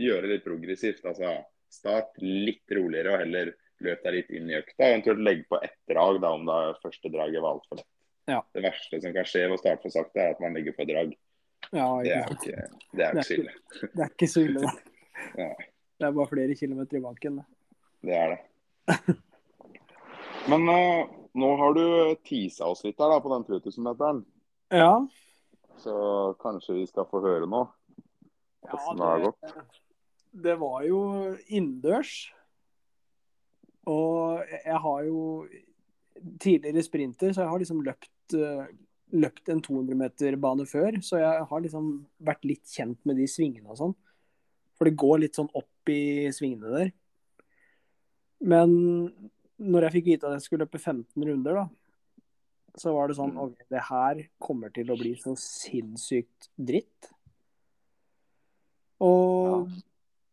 gjøre 0.00 0.30
litt 0.30 0.44
progressivt. 0.46 1.04
altså 1.08 1.34
Start 1.72 2.18
litt 2.20 2.68
roligere 2.76 3.14
og 3.14 3.22
heller 3.24 3.54
løp 3.82 4.04
deg 4.04 4.14
litt 4.14 4.30
inn 4.36 4.50
i 4.50 4.58
økta. 4.58 4.86
Eventuelt 4.86 5.24
legg 5.24 5.42
på 5.50 5.58
ett 5.64 5.78
drag 5.90 6.20
da, 6.22 6.32
om 6.36 6.46
det 6.46 6.60
første 6.82 7.10
draget 7.12 7.42
var 7.42 7.56
altfor 7.56 7.80
lett. 7.80 7.90
Ja. 8.30 8.38
Det 8.54 8.62
verste 8.62 9.00
som 9.02 9.14
kan 9.16 9.26
skje 9.26 9.46
ved 9.48 9.56
å 9.56 9.60
starte 9.60 9.82
for 9.82 9.94
sakte, 9.94 10.22
er 10.22 10.36
at 10.36 10.42
man 10.42 10.54
legger 10.54 10.76
på 10.76 10.86
drag. 10.86 11.14
Ja, 11.72 11.88
Det 12.02 12.12
er 12.12 12.34
ikke, 12.34 12.64
det 12.92 13.04
er 13.06 13.16
ikke 13.16 13.26
så 13.26 13.38
ille. 13.38 13.54
Det 13.82 14.04
er 14.04 14.12
ikke 14.12 14.30
så 14.30 14.46
ille, 14.46 14.64
det. 14.66 14.76
Ja. 15.38 15.52
Det 16.02 16.08
er 16.08 16.14
bare 16.16 16.30
flere 16.32 16.54
kilometer 16.58 16.98
i 16.98 17.02
banken. 17.02 17.36
det. 17.38 17.44
Det 18.02 18.14
er 18.18 18.32
det. 18.32 19.16
Men 20.50 20.64
uh, 20.66 21.10
nå 21.38 21.50
har 21.60 21.76
du 21.76 21.84
tisa 22.26 22.66
oss 22.66 22.82
litt 22.84 22.98
her 22.98 23.12
da, 23.12 23.20
på 23.22 23.30
den 23.30 23.44
3000-meteren. 23.46 24.24
Ja. 24.74 24.90
Så 25.80 25.94
kanskje 26.42 26.76
vi 26.76 26.86
skal 26.86 27.08
få 27.08 27.22
høre 27.24 27.48
nå 27.48 27.64
ja 28.62 28.76
hvordan 28.76 29.00
det 29.00 29.08
har 29.08 29.24
gått. 29.26 29.80
det 30.44 30.54
var 30.60 30.84
jo 30.86 31.00
innendørs. 31.48 32.14
Og 33.90 34.46
jeg 34.46 34.78
har 34.84 35.02
jo 35.08 35.22
tidligere 36.38 36.84
sprinter, 36.86 37.32
så 37.32 37.42
jeg 37.42 37.50
har 37.50 37.62
liksom 37.62 37.82
løpt, 37.82 38.36
uh, 38.38 38.70
løpt 39.10 39.50
en 39.50 39.62
200 39.64 39.98
meter 39.98 40.38
bane 40.38 40.66
før. 40.70 41.00
Så 41.02 41.18
jeg 41.18 41.46
har 41.50 41.64
liksom 41.64 41.92
vært 42.22 42.46
litt 42.46 42.62
kjent 42.70 43.00
med 43.08 43.18
de 43.18 43.26
svingene 43.30 43.66
og 43.72 43.80
sånn. 43.80 43.94
For 44.78 44.88
det 44.88 44.98
går 45.02 45.24
litt 45.24 45.38
sånn 45.38 45.50
opp 45.58 45.90
i 45.90 46.30
svingene 46.34 46.70
der. 46.76 46.92
Men 48.42 48.70
når 49.62 49.86
jeg 49.86 49.94
fikk 49.98 50.08
vite 50.12 50.28
at 50.28 50.38
jeg 50.38 50.46
skulle 50.46 50.66
løpe 50.66 50.78
15 50.80 51.26
runder, 51.26 51.58
da, 51.58 51.66
så 52.78 52.92
var 52.96 53.08
det 53.08 53.18
sånn 53.18 53.34
OK, 53.40 53.58
det 53.72 53.82
her 53.88 54.20
kommer 54.40 54.72
til 54.72 54.92
å 54.92 54.96
bli 54.96 55.12
så 55.20 55.34
sinnssykt 55.38 56.48
dritt. 56.56 57.10
Og 59.02 59.66
ja. 59.66 59.82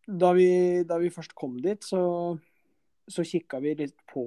da, 0.08 0.32
vi, 0.38 0.52
da, 0.88 1.00
vi, 1.02 1.12
først 1.14 1.36
kom 1.38 1.58
dit, 1.64 1.84
så, 1.84 2.02
så 3.10 3.26
kikka 3.28 3.60
vi 3.64 3.76
litt 3.82 3.98
på 4.12 4.24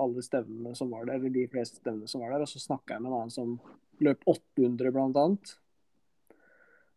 alle 0.00 0.24
stevnene 0.24 0.72
som 0.78 0.92
var 0.94 1.08
der, 1.08 1.18
eller 1.18 1.34
de 1.34 1.48
fleste 1.52 1.82
stevnene 1.82 2.08
som 2.10 2.24
var 2.24 2.34
der, 2.34 2.46
og 2.46 2.52
så 2.52 2.62
snakka 2.62 2.96
jeg 2.96 3.04
med 3.04 3.12
en 3.12 3.18
annen 3.18 3.34
som 3.34 3.56
løp 4.00 4.24
800, 4.30 4.94
blant 4.94 5.20
annet. 5.20 5.54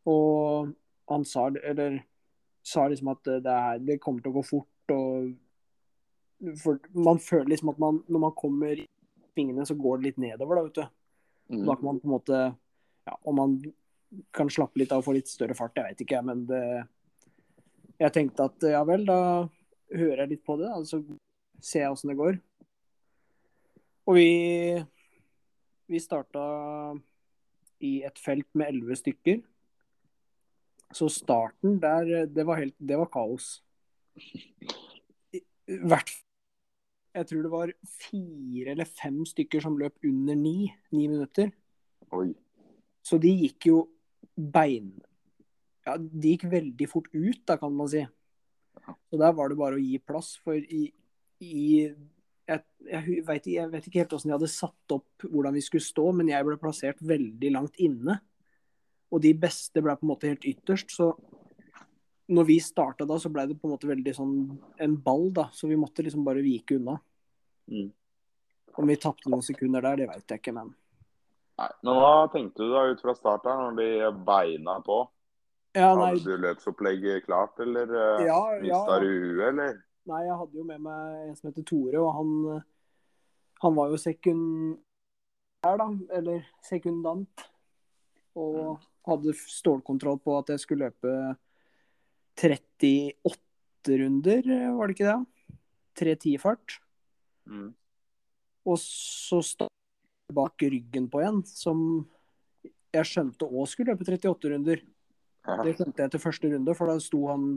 Og 0.08 0.72
han 1.12 1.26
sa, 1.28 1.50
eller, 1.64 2.00
sa 2.64 2.88
liksom 2.88 3.12
at 3.12 3.28
det, 3.28 3.52
er, 3.52 3.84
det 3.84 4.00
kommer 4.04 4.24
til 4.24 4.32
å 4.32 4.38
gå 4.40 4.46
fort, 4.48 4.96
og 4.96 5.34
for 6.60 6.80
man 6.96 7.22
føler 7.24 7.54
liksom 7.54 7.72
at 7.72 7.80
man, 7.80 8.02
når 8.12 8.20
man 8.26 8.34
kommer 8.36 8.80
i 9.34 9.40
svingene, 9.42 9.66
så 9.66 9.76
går 9.78 10.00
det 10.00 10.10
litt 10.10 10.22
nedover, 10.22 10.60
da, 10.60 10.64
vet 10.68 10.78
du. 10.78 10.84
Mm. 11.54 11.66
Da 11.68 11.76
kan 11.76 11.88
man 11.90 12.00
på 12.00 12.08
en 12.08 12.14
måte 12.14 12.38
ja, 13.04 13.18
Om 13.28 13.36
man 13.36 13.56
kan 14.32 14.48
slappe 14.54 14.80
litt 14.80 14.94
av 14.96 15.02
og 15.02 15.08
få 15.10 15.16
litt 15.18 15.28
større 15.28 15.58
fart, 15.58 15.76
jeg 15.76 15.92
vet 15.92 16.04
ikke, 16.06 16.22
men 16.24 16.46
det 16.48 16.62
Jeg 18.00 18.14
tenkte 18.16 18.48
at 18.48 18.66
ja 18.72 18.80
vel, 18.88 19.04
da 19.06 19.50
hører 19.94 20.24
jeg 20.24 20.32
litt 20.36 20.46
på 20.46 20.56
det, 20.62 20.70
da, 20.70 20.80
så 20.88 21.02
ser 21.64 21.86
jeg 21.86 21.94
åssen 21.94 22.12
det 22.14 22.20
går. 22.20 22.40
Og 24.08 24.18
vi 24.18 24.30
vi 25.94 26.00
starta 26.02 26.44
i 27.84 27.98
et 28.08 28.20
felt 28.22 28.48
med 28.58 28.72
elleve 28.72 28.98
stykker. 28.98 29.42
Så 30.94 31.10
starten 31.12 31.80
der, 31.82 32.26
det 32.30 32.46
var, 32.48 32.62
helt, 32.62 32.76
det 32.78 32.98
var 32.98 33.10
kaos. 33.14 33.58
hvert 35.66 36.12
Jeg 37.14 37.30
tror 37.30 37.44
det 37.46 37.52
var 37.54 37.74
fire 37.86 38.74
eller 38.74 38.90
fem 38.90 39.20
stykker 39.30 39.62
som 39.62 39.78
løp 39.78 40.02
under 40.08 40.38
ni, 40.38 40.72
ni 40.96 41.08
minutter. 41.08 41.52
Oi. 42.14 42.32
Så 43.06 43.20
de 43.22 43.34
gikk 43.44 43.70
jo 43.70 43.84
bein... 44.36 44.96
Ja, 45.84 45.98
de 46.00 46.32
gikk 46.32 46.46
veldig 46.48 46.86
fort 46.88 47.10
ut, 47.12 47.42
da, 47.44 47.58
kan 47.60 47.74
man 47.76 47.90
si. 47.92 48.06
Så 49.12 49.20
der 49.20 49.34
var 49.36 49.52
det 49.52 49.60
bare 49.60 49.76
å 49.76 49.82
gi 49.84 49.98
plass, 50.00 50.38
for 50.40 50.56
i, 50.56 50.86
i 51.44 51.58
jeg, 52.48 52.62
jeg, 52.88 53.18
vet, 53.28 53.50
jeg, 53.52 53.72
vet, 53.72 53.88
ikke 53.88 54.02
helt 54.02 54.16
hvordan 54.16 54.32
de 54.32 54.36
hadde 54.38 54.52
satt 54.52 54.96
opp 54.96 55.26
hvordan 55.28 55.56
vi 55.58 55.64
skulle 55.64 55.84
stå, 55.84 56.06
men 56.16 56.32
jeg 56.32 56.48
ble 56.48 56.56
plassert 56.62 57.04
veldig 57.04 57.52
langt 57.56 57.80
inne. 57.84 58.18
Og 59.14 59.22
de 59.24 59.34
beste 59.38 59.84
ble 59.84 59.96
på 60.00 60.08
en 60.08 60.12
måte 60.14 60.32
helt 60.32 60.48
ytterst. 60.50 60.96
Så 60.96 61.12
når 62.32 62.46
vi 62.48 62.60
starta 62.64 63.06
da, 63.08 63.18
så 63.20 63.32
ble 63.34 63.48
det 63.50 63.58
på 63.60 63.68
en 63.68 63.74
måte 63.76 63.90
veldig 63.90 64.14
sånn 64.16 64.38
en 64.82 64.96
ball, 65.04 65.28
da. 65.36 65.50
Så 65.52 65.68
vi 65.68 65.80
måtte 65.80 66.06
liksom 66.06 66.24
bare 66.26 66.44
vike 66.46 66.78
unna. 66.78 66.96
Mm. 67.72 67.90
Om 68.80 68.90
vi 68.90 69.00
tapte 69.02 69.32
noen 69.32 69.44
sekunder 69.46 69.84
der, 69.84 70.04
det 70.04 70.10
veit 70.12 70.32
jeg 70.32 70.42
ikke, 70.42 70.56
men 70.56 70.72
Nei, 71.54 71.68
Men 71.86 72.00
hva 72.02 72.14
tenkte 72.34 72.66
du 72.66 72.72
da 72.74 72.88
ut 72.90 73.02
fra 73.04 73.14
start, 73.14 73.44
her, 73.46 73.60
når 73.62 73.76
de 73.78 74.24
beina 74.26 74.80
på? 74.82 75.04
Ja, 75.78 75.92
nei... 75.94 76.16
Hadde 76.16 76.26
du 76.26 76.42
løpsopplegget 76.42 77.28
klart, 77.28 77.60
eller 77.62 77.92
uh, 77.94 78.24
ja, 78.26 78.40
mista 78.62 78.96
ja. 78.96 79.02
du 79.04 79.12
huet, 79.12 79.44
eller? 79.52 79.78
Nei, 80.10 80.22
jeg 80.26 80.38
hadde 80.40 80.58
jo 80.58 80.66
med 80.66 80.82
meg 80.82 81.28
en 81.28 81.38
som 81.38 81.52
heter 81.52 81.68
Tore, 81.70 82.02
og 82.02 82.10
han, 82.18 82.64
han 83.62 83.78
var 83.78 83.94
jo 83.94 84.02
sekund 84.02 84.80
her, 85.64 85.78
da. 85.80 85.88
Eller 86.18 86.42
sekundant. 86.66 87.46
Og 88.34 88.82
hadde 89.06 89.36
stålkontroll 89.38 90.18
på 90.24 90.36
at 90.40 90.50
jeg 90.54 90.64
skulle 90.64 90.90
løpe 90.90 91.36
38 92.40 94.00
runder, 94.00 94.50
var 94.78 94.90
det 94.90 94.96
ikke 94.98 95.12
det? 95.12 95.20
3.10-fart. 96.00 96.80
Mm. 97.50 97.70
Og 98.66 98.80
så 98.80 99.42
sto 99.44 99.68
bak 100.34 100.64
ryggen 100.64 101.10
på 101.12 101.22
en 101.22 101.42
som 101.46 101.80
jeg 102.94 103.10
skjønte 103.10 103.48
òg 103.50 103.68
skulle 103.70 103.94
løpe 103.94 104.06
38 104.08 104.52
runder. 104.54 104.84
Det 105.44 105.74
skjønte 105.76 106.06
jeg 106.06 106.12
til 106.14 106.22
første 106.24 106.50
runde, 106.54 106.76
for 106.78 106.90
da 106.90 107.00
sto 107.04 107.26
han 107.28 107.48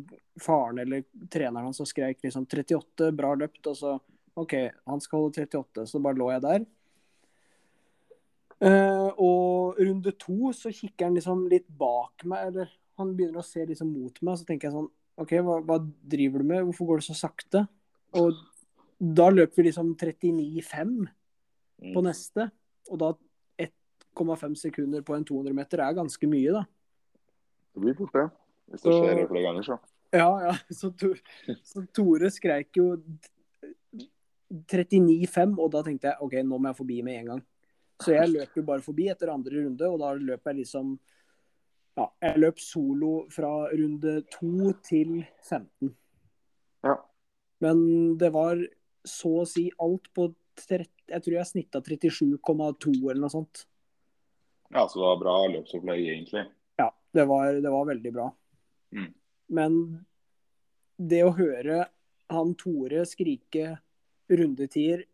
faren 0.43 0.81
eller 0.83 1.05
treneren 1.31 1.69
hans 1.69 1.83
og 1.85 1.89
skreik 1.89 2.25
liksom 2.25 2.49
38, 2.49 3.13
bra 3.15 3.35
løpt. 3.39 3.69
Og 3.71 3.77
så 3.79 3.93
OK, 4.37 4.57
han 4.91 5.05
skal 5.05 5.23
holde 5.23 5.47
38, 5.47 5.87
så 5.93 6.01
bare 6.03 6.19
lå 6.19 6.33
jeg 6.35 6.45
der. 6.45 6.67
Uh, 8.57 9.13
og 9.21 9.79
runde 9.79 10.15
to 10.17 10.51
så 10.57 10.73
kikker 10.73 11.11
han 11.11 11.17
liksom 11.19 11.45
litt 11.53 11.69
bak 11.69 12.25
meg, 12.25 12.49
eller 12.51 12.73
han 13.01 13.13
begynner 13.17 13.43
å 13.43 13.47
se 13.47 13.65
liksom 13.67 13.91
mot 13.93 14.23
meg. 14.23 14.39
Så 14.41 14.49
tenker 14.49 14.69
jeg 14.69 14.77
sånn 14.77 14.91
OK, 15.17 15.33
hva, 15.45 15.61
hva 15.65 15.79
driver 15.81 16.43
du 16.43 16.51
med? 16.51 16.65
Hvorfor 16.69 16.91
går 16.91 17.01
det 17.01 17.09
så 17.09 17.17
sakte? 17.17 17.65
Og 18.17 18.37
da 18.99 19.29
løper 19.33 19.61
vi 19.61 19.69
liksom 19.69 19.95
39,5 19.97 20.97
på 21.81 22.01
mm. 22.01 22.07
neste. 22.07 22.49
Og 22.93 23.01
da 23.01 23.13
1,5 23.67 24.57
sekunder 24.61 25.05
på 25.05 25.17
en 25.17 25.25
200 25.29 25.57
meter 25.57 25.83
er 25.85 25.97
ganske 25.97 26.31
mye, 26.31 26.53
da. 26.57 26.65
Det 27.77 27.85
blir 27.85 27.97
fort 27.99 28.15
det. 28.17 28.27
Hvis 28.73 28.85
det 28.85 28.95
skjer 28.97 29.27
flere 29.29 29.45
ganger, 29.45 29.67
så. 29.67 29.81
Ja, 30.17 30.31
ja. 30.47 30.55
Så, 30.73 30.91
to, 30.97 31.13
så 31.67 31.83
Tore 31.95 32.31
skreik 32.33 32.79
jo 32.79 32.95
39,5, 34.71 35.59
og 35.59 35.69
da 35.75 35.83
tenkte 35.87 36.13
jeg 36.13 36.25
OK, 36.25 36.39
nå 36.47 36.59
må 36.59 36.71
jeg 36.71 36.79
forbi 36.79 37.03
med 37.05 37.21
en 37.21 37.31
gang. 37.35 37.45
Så 38.03 38.15
jeg 38.15 38.33
løper 38.37 38.67
bare 38.67 38.85
forbi 38.85 39.11
etter 39.13 39.33
andre 39.33 39.61
runde, 39.61 39.91
og 39.91 40.01
da 40.03 40.15
løper 40.17 40.53
jeg 40.53 40.65
liksom 40.65 40.97
Ja, 41.97 42.11
jeg 42.21 42.41
løp 42.43 42.59
solo 42.61 43.13
fra 43.33 43.51
runde 43.73 44.19
2 44.35 44.73
til 44.85 45.13
15. 45.47 45.95
Ja. 46.85 46.97
Men 47.65 47.79
det 48.21 48.31
var 48.35 48.61
så 49.07 49.33
å 49.43 49.49
si 49.49 49.71
alt 49.81 50.11
på 50.15 50.29
30, 50.67 50.93
Jeg 51.07 51.23
tror 51.23 51.35
jeg 51.37 51.47
snitta 51.47 51.81
37,2 51.85 52.93
eller 53.07 53.21
noe 53.23 53.33
sånt. 53.33 53.65
Ja, 54.75 54.83
så 54.89 54.99
det 54.99 55.05
var 55.07 55.21
bra 55.21 55.35
løpsopplegg, 55.53 56.03
egentlig. 56.03 56.47
Det 57.17 57.25
var, 57.25 57.53
det 57.53 57.71
var 57.71 57.87
veldig 57.87 58.13
bra. 58.13 58.27
Mm. 58.93 59.13
Men 59.57 59.77
det 60.97 61.23
å 61.25 61.35
høre 61.37 61.87
han 62.33 62.55
Tore 62.61 63.05
skrike 63.09 63.77
rundetider 64.29 65.07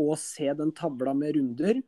og 0.00 0.16
se 0.18 0.48
den 0.58 0.72
tavla 0.74 1.12
med 1.14 1.36
runder, 1.36 1.78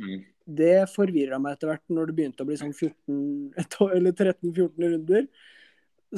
mm. 0.00 0.22
Det 0.46 0.88
forvirra 0.92 1.38
meg 1.42 1.56
etter 1.56 1.70
hvert 1.70 1.92
når 1.92 2.08
det 2.08 2.16
begynte 2.18 2.44
å 2.44 2.48
bli 2.48 2.58
sånn 2.60 2.74
14 2.74 3.90
eller 3.96 4.14
13-14 4.14 4.88
runder. 4.94 5.28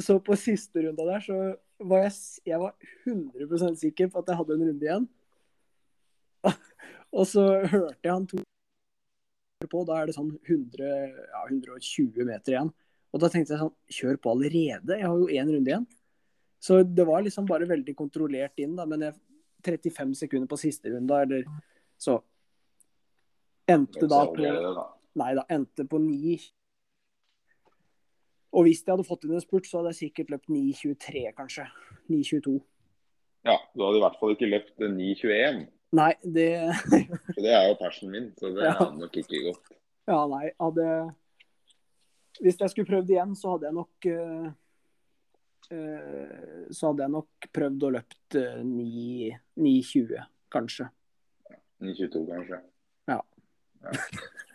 Så 0.01 0.17
på 0.23 0.35
siste 0.39 0.83
runda 0.83 1.05
der 1.07 1.23
så 1.23 1.37
var 1.85 2.05
jeg, 2.05 2.15
jeg 2.51 2.59
var 2.61 2.73
100% 3.07 3.79
sikker 3.79 4.09
på 4.11 4.21
at 4.21 4.31
jeg 4.31 4.39
hadde 4.39 4.57
en 4.57 4.65
runde 4.69 4.87
igjen. 4.87 5.07
og 7.17 7.29
så 7.29 7.45
hørte 7.63 7.99
jeg 8.03 8.11
han 8.11 8.27
to 8.31 8.41
på. 9.71 9.83
Da 9.87 9.99
er 9.99 10.09
det 10.09 10.17
sånn 10.17 10.33
100, 10.45 10.89
ja, 11.31 11.43
120 11.47 12.27
meter 12.27 12.55
igjen. 12.55 12.73
Og 13.15 13.21
da 13.23 13.29
tenkte 13.31 13.55
jeg 13.55 13.61
sånn 13.63 13.75
Kjør 13.95 14.19
på 14.21 14.33
allerede, 14.35 14.97
jeg 14.99 15.07
har 15.07 15.21
jo 15.21 15.29
én 15.31 15.51
runde 15.51 15.71
igjen. 15.71 15.87
Så 16.65 16.81
det 16.83 17.05
var 17.07 17.23
liksom 17.23 17.47
bare 17.47 17.67
veldig 17.69 17.93
kontrollert 17.97 18.59
inn, 18.59 18.75
da. 18.77 18.87
Men 18.89 19.07
jeg, 19.07 19.17
35 19.65 20.13
sekunder 20.19 20.49
på 20.49 20.59
siste 20.61 20.91
runde, 20.93 21.21
eller 21.25 21.45
så 22.01 22.19
Endte 23.67 24.07
da 24.09 24.25
på 24.29 24.85
Nei 25.15 25.31
da, 25.37 25.45
endte 25.49 25.85
på 25.87 25.99
9. 26.01 26.35
Og 28.55 28.65
hvis 28.67 28.81
jeg 28.83 28.91
hadde 28.93 29.07
fått 29.07 29.25
inn 29.27 29.35
en 29.35 29.43
spurt, 29.43 29.67
så 29.67 29.79
hadde 29.79 29.93
jeg 29.93 30.09
sikkert 30.09 30.33
løpt 30.33 30.51
9.23, 30.51 31.23
kanskje. 31.37 31.67
9.22. 32.11 32.57
Ja, 33.47 33.55
du 33.75 33.83
hadde 33.85 33.99
i 33.99 34.03
hvert 34.03 34.19
fall 34.19 34.35
ikke 34.35 34.49
løpt 34.49 34.75
9.21. 34.83 35.65
Nei, 35.95 36.11
det 36.23 36.49
Det 37.37 37.51
er 37.51 37.69
jo 37.69 37.79
persen 37.79 38.11
min, 38.11 38.29
så 38.39 38.51
det 38.55 38.67
ja. 38.67 38.75
hadde 38.79 38.99
nok 38.99 39.17
ikke 39.21 39.41
gått. 39.47 39.73
Ja, 40.09 40.19
nei. 40.31 40.49
Hadde 40.59 40.87
Hvis 42.41 42.59
jeg 42.59 42.71
skulle 42.73 42.89
prøvd 42.89 43.15
igjen, 43.15 43.35
så 43.39 43.55
hadde 43.55 43.69
jeg 43.69 43.77
nok 43.79 44.07
uh, 44.11 44.47
uh, 45.71 46.67
Så 46.71 46.91
hadde 46.91 47.05
jeg 47.05 47.15
nok 47.15 47.49
prøvd 47.55 47.87
å 47.87 47.91
løpt 47.95 48.39
uh, 48.39 48.61
9.20, 48.67 50.23
kanskje. 50.51 50.89
9.22, 51.83 52.25
kanskje. 52.31 52.63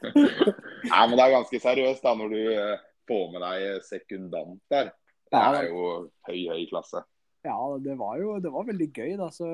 Nei, 0.00 1.02
men 1.06 1.16
det 1.16 1.24
er 1.24 1.36
ganske 1.36 1.60
seriøst 1.62 2.04
da, 2.04 2.14
når 2.16 2.34
du 2.34 2.42
får 3.10 3.24
med 3.34 3.44
deg 3.44 3.86
sekundant 3.86 4.60
der. 4.72 4.92
Det 5.30 5.40
er 5.40 5.68
jo 5.68 5.86
høy, 6.26 6.38
høy 6.50 6.62
klasse. 6.70 7.02
Ja, 7.46 7.56
det 7.80 7.96
var 8.00 8.18
jo 8.20 8.36
det 8.42 8.52
var 8.52 8.66
veldig 8.68 8.88
gøy. 8.92 9.14
da, 9.20 9.30
så 9.32 9.48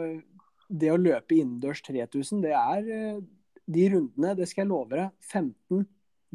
det 0.66 0.90
å 0.90 0.98
løpe 0.98 1.36
innendørs 1.36 1.82
3000, 1.86 2.42
det 2.42 2.54
er 2.58 2.88
eh, 2.90 3.20
De 3.66 3.84
rundene, 3.90 4.34
det 4.38 4.46
skal 4.46 4.64
jeg 4.64 4.70
love 4.70 4.90
deg, 4.92 5.12
15, 5.26 5.86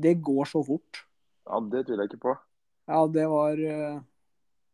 det 0.04 0.18
går 0.24 0.50
så 0.52 0.62
fort. 0.68 1.04
Ja, 1.48 1.60
det 1.72 1.86
tviler 1.88 2.06
jeg 2.06 2.14
ikke 2.14 2.26
på. 2.28 2.34
Ja, 2.92 3.06
det 3.08 3.28
var 3.32 3.60
eh, 3.60 4.00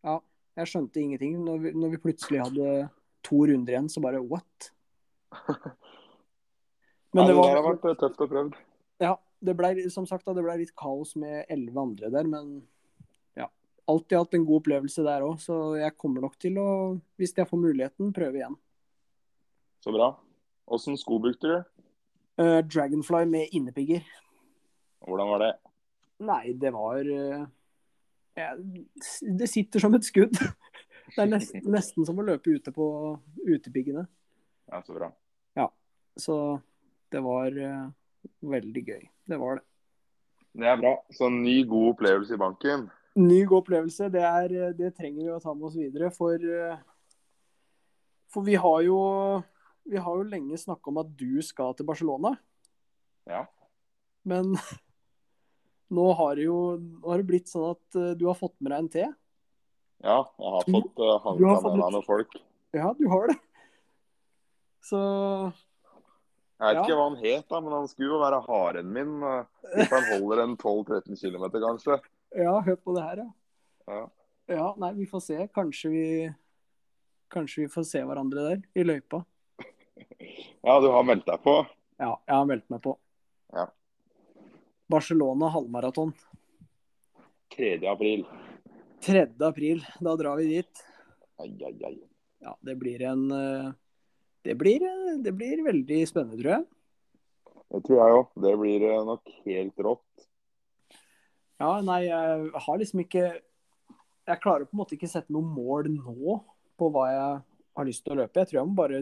Ja, 0.08 0.16
jeg 0.58 0.72
skjønte 0.72 1.02
ingenting. 1.02 1.38
Når 1.46 1.62
vi, 1.62 1.74
når 1.78 1.94
vi 1.94 2.02
plutselig 2.02 2.42
hadde 2.42 2.88
to 3.26 3.44
runder 3.50 3.76
igjen, 3.76 3.90
så 3.94 4.02
bare 4.04 4.24
what? 4.24 4.72
Men 7.18 7.26
det 7.26 7.34
det 7.34 7.40
var 7.40 7.56
har 7.56 7.66
vært 7.66 8.02
tøft 8.02 8.22
å 8.22 8.30
prøve. 8.30 8.66
Ja, 9.02 9.16
det 9.42 9.56
ble, 9.58 9.72
som 9.94 10.06
sagt, 10.10 10.28
det 10.28 10.44
ble 10.46 10.58
litt 10.62 10.76
kaos 10.78 11.16
med 11.20 11.46
elleve 11.54 11.82
andre 11.82 12.12
der, 12.14 12.30
men 12.30 12.52
ja. 13.38 13.50
Alltid 13.90 14.20
hatt 14.20 14.38
en 14.38 14.46
god 14.48 14.62
opplevelse 14.62 15.06
der 15.06 15.26
òg, 15.26 15.42
så 15.42 15.78
jeg 15.80 15.98
kommer 15.98 16.26
nok 16.26 16.38
til 16.42 16.58
å, 16.62 16.70
hvis 17.18 17.36
jeg 17.38 17.50
får 17.50 17.62
muligheten, 17.62 18.14
prøve 18.16 18.42
igjen. 18.42 18.58
Så 19.86 19.94
bra. 19.96 20.12
Åssen 20.68 20.98
sko 21.00 21.20
brukte 21.24 21.52
du? 21.52 21.58
Uh, 22.42 22.60
Dragonfly 22.66 23.26
med 23.30 23.54
innepigger. 23.56 24.06
Hvordan 25.08 25.30
var 25.32 25.44
det? 25.46 25.52
Nei, 26.28 26.44
det 26.58 26.74
var 26.74 27.06
uh, 27.06 27.46
ja, 28.38 28.54
Det 28.58 29.50
sitter 29.50 29.82
som 29.82 29.96
et 29.98 30.06
skudd. 30.06 30.38
Det 31.16 31.24
er 31.24 31.30
nesten, 31.32 31.62
nesten 31.72 32.06
som 32.06 32.18
å 32.20 32.26
løpe 32.28 32.52
ute 32.52 32.74
på 32.76 32.86
utepiggene. 33.48 34.04
Ja, 34.68 34.82
så 34.84 34.98
bra. 34.98 35.08
Ja, 35.56 35.70
Så 36.20 36.36
det 37.14 37.24
var 37.24 37.56
eh, 37.56 37.90
veldig 38.44 38.84
gøy. 38.84 39.04
Det 39.28 39.40
var 39.40 39.60
det. 39.60 39.66
Det 40.58 40.70
er 40.72 40.80
bra. 40.82 40.94
Så 41.14 41.28
en 41.30 41.42
ny, 41.44 41.62
god 41.70 41.92
opplevelse 41.94 42.36
i 42.36 42.42
banken. 42.42 42.88
Ny 43.18 43.44
god 43.46 43.64
opplevelse. 43.64 44.10
Det, 44.14 44.24
er, 44.24 44.56
eh, 44.56 44.74
det 44.78 44.94
trenger 44.98 45.24
vi 45.24 45.36
å 45.36 45.42
ta 45.44 45.54
med 45.54 45.70
oss 45.70 45.78
videre. 45.78 46.10
For, 46.16 46.36
eh, 46.36 46.80
for 48.34 48.48
vi 48.48 48.58
har 48.60 48.82
jo 48.88 49.00
vi 49.88 50.02
har 50.04 50.20
jo 50.20 50.28
lenge 50.28 50.60
snakka 50.60 50.92
om 50.92 51.00
at 51.00 51.14
du 51.16 51.40
skal 51.46 51.76
til 51.78 51.88
Barcelona. 51.88 52.34
Ja. 53.30 53.46
Men 54.28 54.58
nå 55.96 56.10
har 56.20 56.36
det 56.36 56.50
jo 56.50 56.60
har 57.06 57.22
det 57.22 57.30
blitt 57.30 57.52
sånn 57.52 57.70
at 57.72 58.18
du 58.20 58.28
har 58.28 58.36
fått 58.36 58.58
med 58.60 58.74
deg 58.74 58.82
en 58.82 58.92
til. 58.98 59.16
Ja, 60.04 60.20
jeg 60.38 60.52
har 60.54 60.68
fått 60.68 61.00
uh, 61.02 61.16
hanka 61.24 61.54
med 61.64 61.78
meg 61.80 61.94
noen 61.96 62.06
folk. 62.06 62.36
Ja, 62.76 62.92
du 63.00 63.08
har 63.10 63.32
det. 63.32 63.38
Så 64.84 65.00
Jeg 66.58 66.68
vet 66.68 66.76
Ja. 66.76 66.84
ikke 66.84 66.96
hva 66.98 67.04
han 67.10 67.18
het, 67.22 67.48
da, 67.50 67.60
men 67.62 67.74
han 67.76 67.88
skulle 67.88 68.10
jo 68.16 68.20
være 68.22 68.40
haren 68.48 68.88
min. 68.94 69.12
uh, 69.24 69.46
Hvis 69.76 69.92
han 69.94 70.08
holder 70.12 70.44
en 70.44 70.56
12-13 70.58 71.20
km, 71.22 71.46
kanskje. 71.62 72.00
ja, 72.36 72.56
hør 72.66 72.76
på 72.82 72.96
det 72.96 73.04
her, 73.04 73.18
ja. 73.18 73.30
Ja. 73.88 74.06
Ja, 74.50 74.74
nei, 74.80 74.94
vi 74.94 75.06
får 75.06 75.22
se. 75.22 75.48
Kanskje 75.54 75.90
vi 75.92 76.06
Kanskje 77.30 77.66
vi 77.66 77.68
får 77.68 77.84
se 77.84 78.00
hverandre 78.08 78.44
der, 78.50 78.62
i 78.76 78.84
løypa. 78.88 79.20
ja, 80.64 80.80
du 80.80 80.88
har 80.88 81.04
meldt 81.04 81.26
deg 81.28 81.42
på. 81.44 81.58
Ja, 82.00 82.14
jeg 82.26 82.36
har 82.38 82.46
meldt 82.48 82.70
meg 82.72 82.82
på. 82.86 82.94
Ja. 83.54 83.66
Barcelona 84.88 85.50
halvmaraton. 85.52 86.14
3. 87.56 87.74
april. 87.92 88.24
3. 89.04 89.26
april. 89.44 89.84
Da 90.00 90.16
drar 90.16 90.38
vi 90.40 90.48
dit. 90.56 90.84
Ai, 91.44 91.52
ai, 91.68 91.74
ai. 91.86 91.98
Ja, 92.40 92.56
det 92.62 92.76
blir 92.80 93.02
en 93.10 93.28
eh, 93.32 93.72
Det 94.48 94.56
blir, 94.56 94.84
eh, 94.88 95.18
det 95.20 95.34
blir 95.36 95.64
veldig 95.66 96.00
spennende, 96.08 96.40
tror 96.40 96.54
jeg. 96.54 96.66
Det 97.68 97.82
tror 97.84 98.00
jeg 98.00 98.18
òg. 98.18 98.28
Det 98.46 98.54
blir 98.62 98.86
uh, 98.88 99.06
nok 99.08 99.32
helt 99.44 99.82
rått. 99.84 100.28
Ja, 101.60 101.72
nei, 101.84 102.04
jeg 102.06 102.52
har 102.54 102.78
liksom 102.78 103.02
ikke 103.02 103.26
Jeg 104.28 104.42
klarer 104.44 104.68
på 104.68 104.76
en 104.76 104.82
måte 104.84 104.94
ikke 104.96 105.10
sette 105.10 105.34
noe 105.34 105.42
mål 105.42 105.88
nå 105.90 106.38
på 106.78 106.90
hva 106.94 107.06
jeg 107.10 107.36
har 107.80 107.88
lyst 107.88 108.04
til 108.06 108.16
å 108.16 108.18
løpe. 108.22 108.40
Jeg 108.40 108.50
tror 108.50 108.60
jeg 108.60 108.70
må 108.70 108.76
bare 108.78 109.00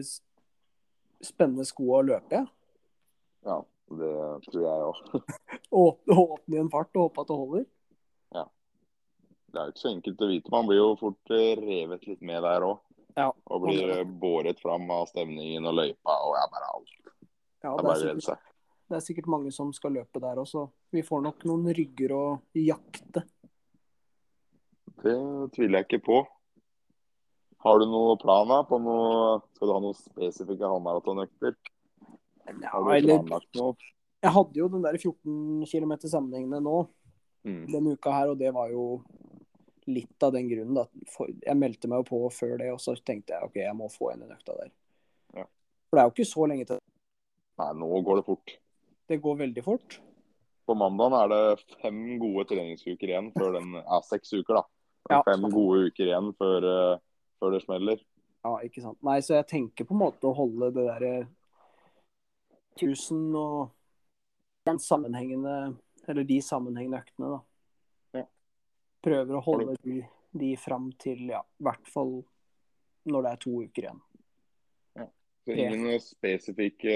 spenne 1.26 1.66
skoa 1.66 2.00
og 2.00 2.10
løpe. 2.10 2.40
jeg. 2.40 2.46
Ja, 3.46 3.58
det 3.98 4.12
tror 4.46 4.66
jeg 4.66 4.86
òg. 4.90 5.00
Åpne 5.82 6.56
i 6.56 6.62
en 6.62 6.70
fart 6.72 6.94
og 6.94 7.08
håpe 7.08 7.22
at 7.22 7.30
det 7.30 7.38
holder. 7.42 7.66
Ja. 8.38 8.44
Det 9.50 9.60
er 9.60 9.68
jo 9.68 9.74
ikke 9.74 9.84
så 9.84 9.92
enkelt 9.92 10.22
å 10.22 10.30
vite. 10.30 10.54
Man 10.54 10.70
blir 10.70 10.80
jo 10.80 10.88
fort 11.02 11.34
eh, 11.34 11.52
revet 11.58 12.06
litt 12.06 12.22
med 12.22 12.46
der 12.46 12.66
òg. 12.70 12.85
Ja. 13.16 13.30
Og 13.48 13.62
blir 13.64 13.90
eh, 13.94 14.04
båret 14.04 14.60
fram 14.60 14.90
av 14.92 15.06
stemningen 15.08 15.64
og 15.70 15.78
løypa 15.78 16.16
og 16.26 16.34
jeg 16.36 16.52
bare 16.52 16.68
alt. 16.74 16.92
Ja, 17.64 17.70
Det 17.72 17.80
er 17.80 17.88
bare 17.88 18.00
sikkert, 18.02 18.52
det 18.86 18.96
er 18.98 19.04
sikkert 19.06 19.30
mange 19.32 19.52
som 19.52 19.72
skal 19.74 19.96
løpe 19.96 20.20
der 20.22 20.38
også. 20.42 20.66
Vi 20.92 21.02
får 21.02 21.22
nok 21.24 21.46
noen 21.48 21.70
rygger 21.74 22.12
å 22.14 22.24
jakte. 22.54 23.24
Det 25.02 25.16
tviler 25.56 25.80
jeg 25.82 25.88
ikke 25.88 26.04
på. 26.06 26.18
Har 27.64 27.80
du 27.80 27.86
noen 27.88 28.18
plan 28.20 28.52
på 28.68 28.78
noe 28.78 29.40
Skal 29.56 29.68
du 29.68 29.72
ha 29.74 29.80
noen 29.82 29.96
spesifikke 29.98 30.68
halvmaratonøkter? 30.70 31.56
Ja, 32.62 32.78
eller? 32.94 33.24
Jeg 34.22 34.32
hadde 34.32 34.60
jo 34.60 34.68
den 34.70 34.84
der 34.84 34.96
14 35.00 35.64
km 35.66 35.96
sammenhengende 36.06 36.60
nå 36.62 36.86
Mm. 37.46 37.66
denne 37.70 37.92
uka 37.94 38.10
her, 38.10 38.30
og 38.32 38.38
det 38.40 38.48
var 38.50 38.72
jo 38.72 39.04
litt 39.86 40.22
av 40.26 40.34
den 40.34 40.48
grunnen. 40.50 40.76
Da. 40.78 41.28
Jeg 41.46 41.58
meldte 41.58 41.90
meg 41.90 42.02
jo 42.02 42.08
på 42.10 42.20
før 42.34 42.56
det, 42.60 42.72
og 42.74 42.80
så 42.82 42.96
tenkte 42.98 43.36
jeg 43.36 43.48
OK, 43.48 43.58
jeg 43.62 43.76
må 43.78 43.88
få 43.92 44.12
inn 44.12 44.24
den 44.24 44.34
økta 44.34 44.56
der. 44.58 44.72
Ja. 45.36 45.46
For 45.86 45.98
det 45.98 46.02
er 46.02 46.08
jo 46.08 46.14
ikke 46.16 46.28
så 46.32 46.48
lenge 46.50 46.68
til. 46.70 46.82
Nei, 47.60 47.70
nå 47.80 48.02
går 48.06 48.20
det 48.20 48.26
fort. 48.26 48.56
Det 49.06 49.20
går 49.22 49.38
veldig 49.44 49.64
fort. 49.64 49.98
På 50.66 50.74
mandag 50.74 51.14
er 51.14 51.30
det 51.30 51.76
fem 51.78 52.00
gode 52.18 52.48
treningsuker 52.50 53.12
igjen 53.12 53.30
før 53.36 53.54
den 53.54 53.76
Ja, 53.78 54.00
seks 54.04 54.34
uker, 54.34 54.60
da. 54.60 54.66
Ja. 55.06 55.20
Fem 55.22 55.44
gode 55.54 55.84
uker 55.86 56.08
igjen 56.08 56.32
før, 56.34 56.64
eh, 56.66 57.02
før 57.38 57.52
det 57.54 57.60
smeller. 57.62 58.00
Ja, 58.42 58.56
ikke 58.66 58.82
sant. 58.82 58.98
Nei, 59.06 59.20
så 59.22 59.36
jeg 59.36 59.46
tenker 59.52 59.86
på 59.86 59.94
en 59.94 60.00
måte 60.00 60.26
å 60.26 60.34
holde 60.34 60.72
det 60.74 60.82
derre 60.88 61.12
1000 62.74 63.20
og 63.38 63.70
den 64.66 64.80
sammenhengende 64.82 65.76
Eller 66.10 66.26
de 66.26 66.40
sammenhengende 66.42 66.98
øktene, 67.02 67.36
da. 67.36 67.38
Ja. 69.06 69.12
Prøver 69.12 69.38
å 69.38 69.44
holde 69.44 69.76
de, 69.84 70.00
de 70.34 70.56
fram 70.58 70.90
til 70.98 71.28
ja, 71.30 71.40
i 71.40 71.62
hvert 71.62 71.88
fall 71.92 72.18
når 73.06 73.22
det 73.22 73.32
er 73.32 73.42
to 73.44 73.52
uker 73.62 73.86
igjen. 73.86 74.00
Så 75.46 75.54
ingen 75.54 76.00
spesifikke 76.02 76.94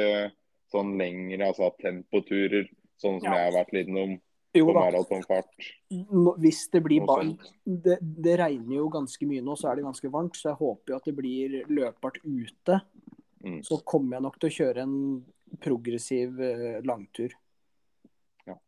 sånn 0.71 0.97
lengre 0.99 1.47
altså 1.53 1.71
tempoturer, 1.79 2.67
sånn 2.99 3.21
som 3.23 3.31
Ja. 3.31 3.37
jeg 3.39 3.53
har 3.53 3.57
vært 3.61 3.73
litt 3.77 3.89
innom 3.89 4.21
Jo 4.53 4.67
på 4.67 4.75
maratonfart. 4.75 5.55
hvis 6.43 6.69
det 6.73 6.83
blir 6.83 7.07
Noe 7.07 7.39
det, 7.65 7.99
det 8.01 8.39
regner 8.41 8.77
jo 8.77 8.89
ganske 8.89 9.25
mye 9.27 9.41
nå, 9.41 9.55
så 9.57 9.71
er 9.71 9.77
det 9.77 9.85
ganske 9.85 10.11
varmt. 10.11 10.35
Så 10.35 10.51
jeg 10.51 10.59
håper 10.59 10.91
jo 10.91 10.97
at 10.97 11.05
det 11.05 11.15
blir 11.15 11.65
løpbart 11.69 12.19
ute. 12.25 12.81
Mm. 13.45 13.63
Så 13.63 13.85
kommer 13.85 14.17
jeg 14.17 14.23
nok 14.23 14.41
til 14.41 14.51
å 14.51 14.57
kjøre 14.59 14.83
en 14.83 15.25
progressiv 15.61 16.41
eh, 16.41 16.83
langtur. 16.83 17.31
Ja. 18.47 18.59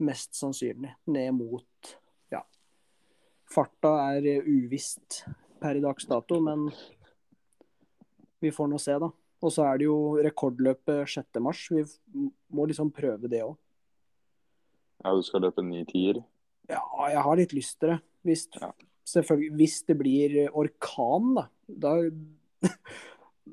Mest 0.00 0.34
sannsynlig. 0.34 0.90
Ned 1.06 1.34
mot 1.34 1.64
ja. 1.86 1.96
Farta 3.50 3.92
er 4.14 4.26
eh, 4.30 4.44
uvisst 4.46 5.22
per 5.60 5.76
i 5.76 5.82
dags 5.82 6.06
dato, 6.08 6.38
men 6.44 6.68
vi 8.40 8.52
får 8.54 8.70
nå 8.70 8.78
se, 8.80 8.94
da. 9.02 9.08
Og 9.40 9.52
så 9.54 9.64
er 9.66 9.80
det 9.80 9.86
jo 9.88 9.96
rekordløpet 10.22 11.08
6. 11.08 11.40
mars. 11.44 11.62
Vi 11.72 11.82
må 12.52 12.66
liksom 12.68 12.90
prøve 12.92 13.28
det 13.32 13.40
òg. 13.44 13.56
Ja, 15.00 15.14
du 15.16 15.22
skal 15.24 15.40
løpe 15.46 15.64
ni 15.64 15.82
tier. 15.88 16.20
Ja, 16.68 16.82
jeg 17.08 17.22
har 17.24 17.38
litt 17.40 17.54
lyst 17.56 17.78
til 17.80 17.94
det. 17.94 17.98
Hvis, 18.28 18.46
Ja. 18.60 18.70
selvfølgelig, 19.08 19.54
hvis 19.56 19.76
det 19.88 19.96
blir 19.98 20.36
orkan, 20.52 21.34
da. 21.38 21.46
Da, 21.66 21.94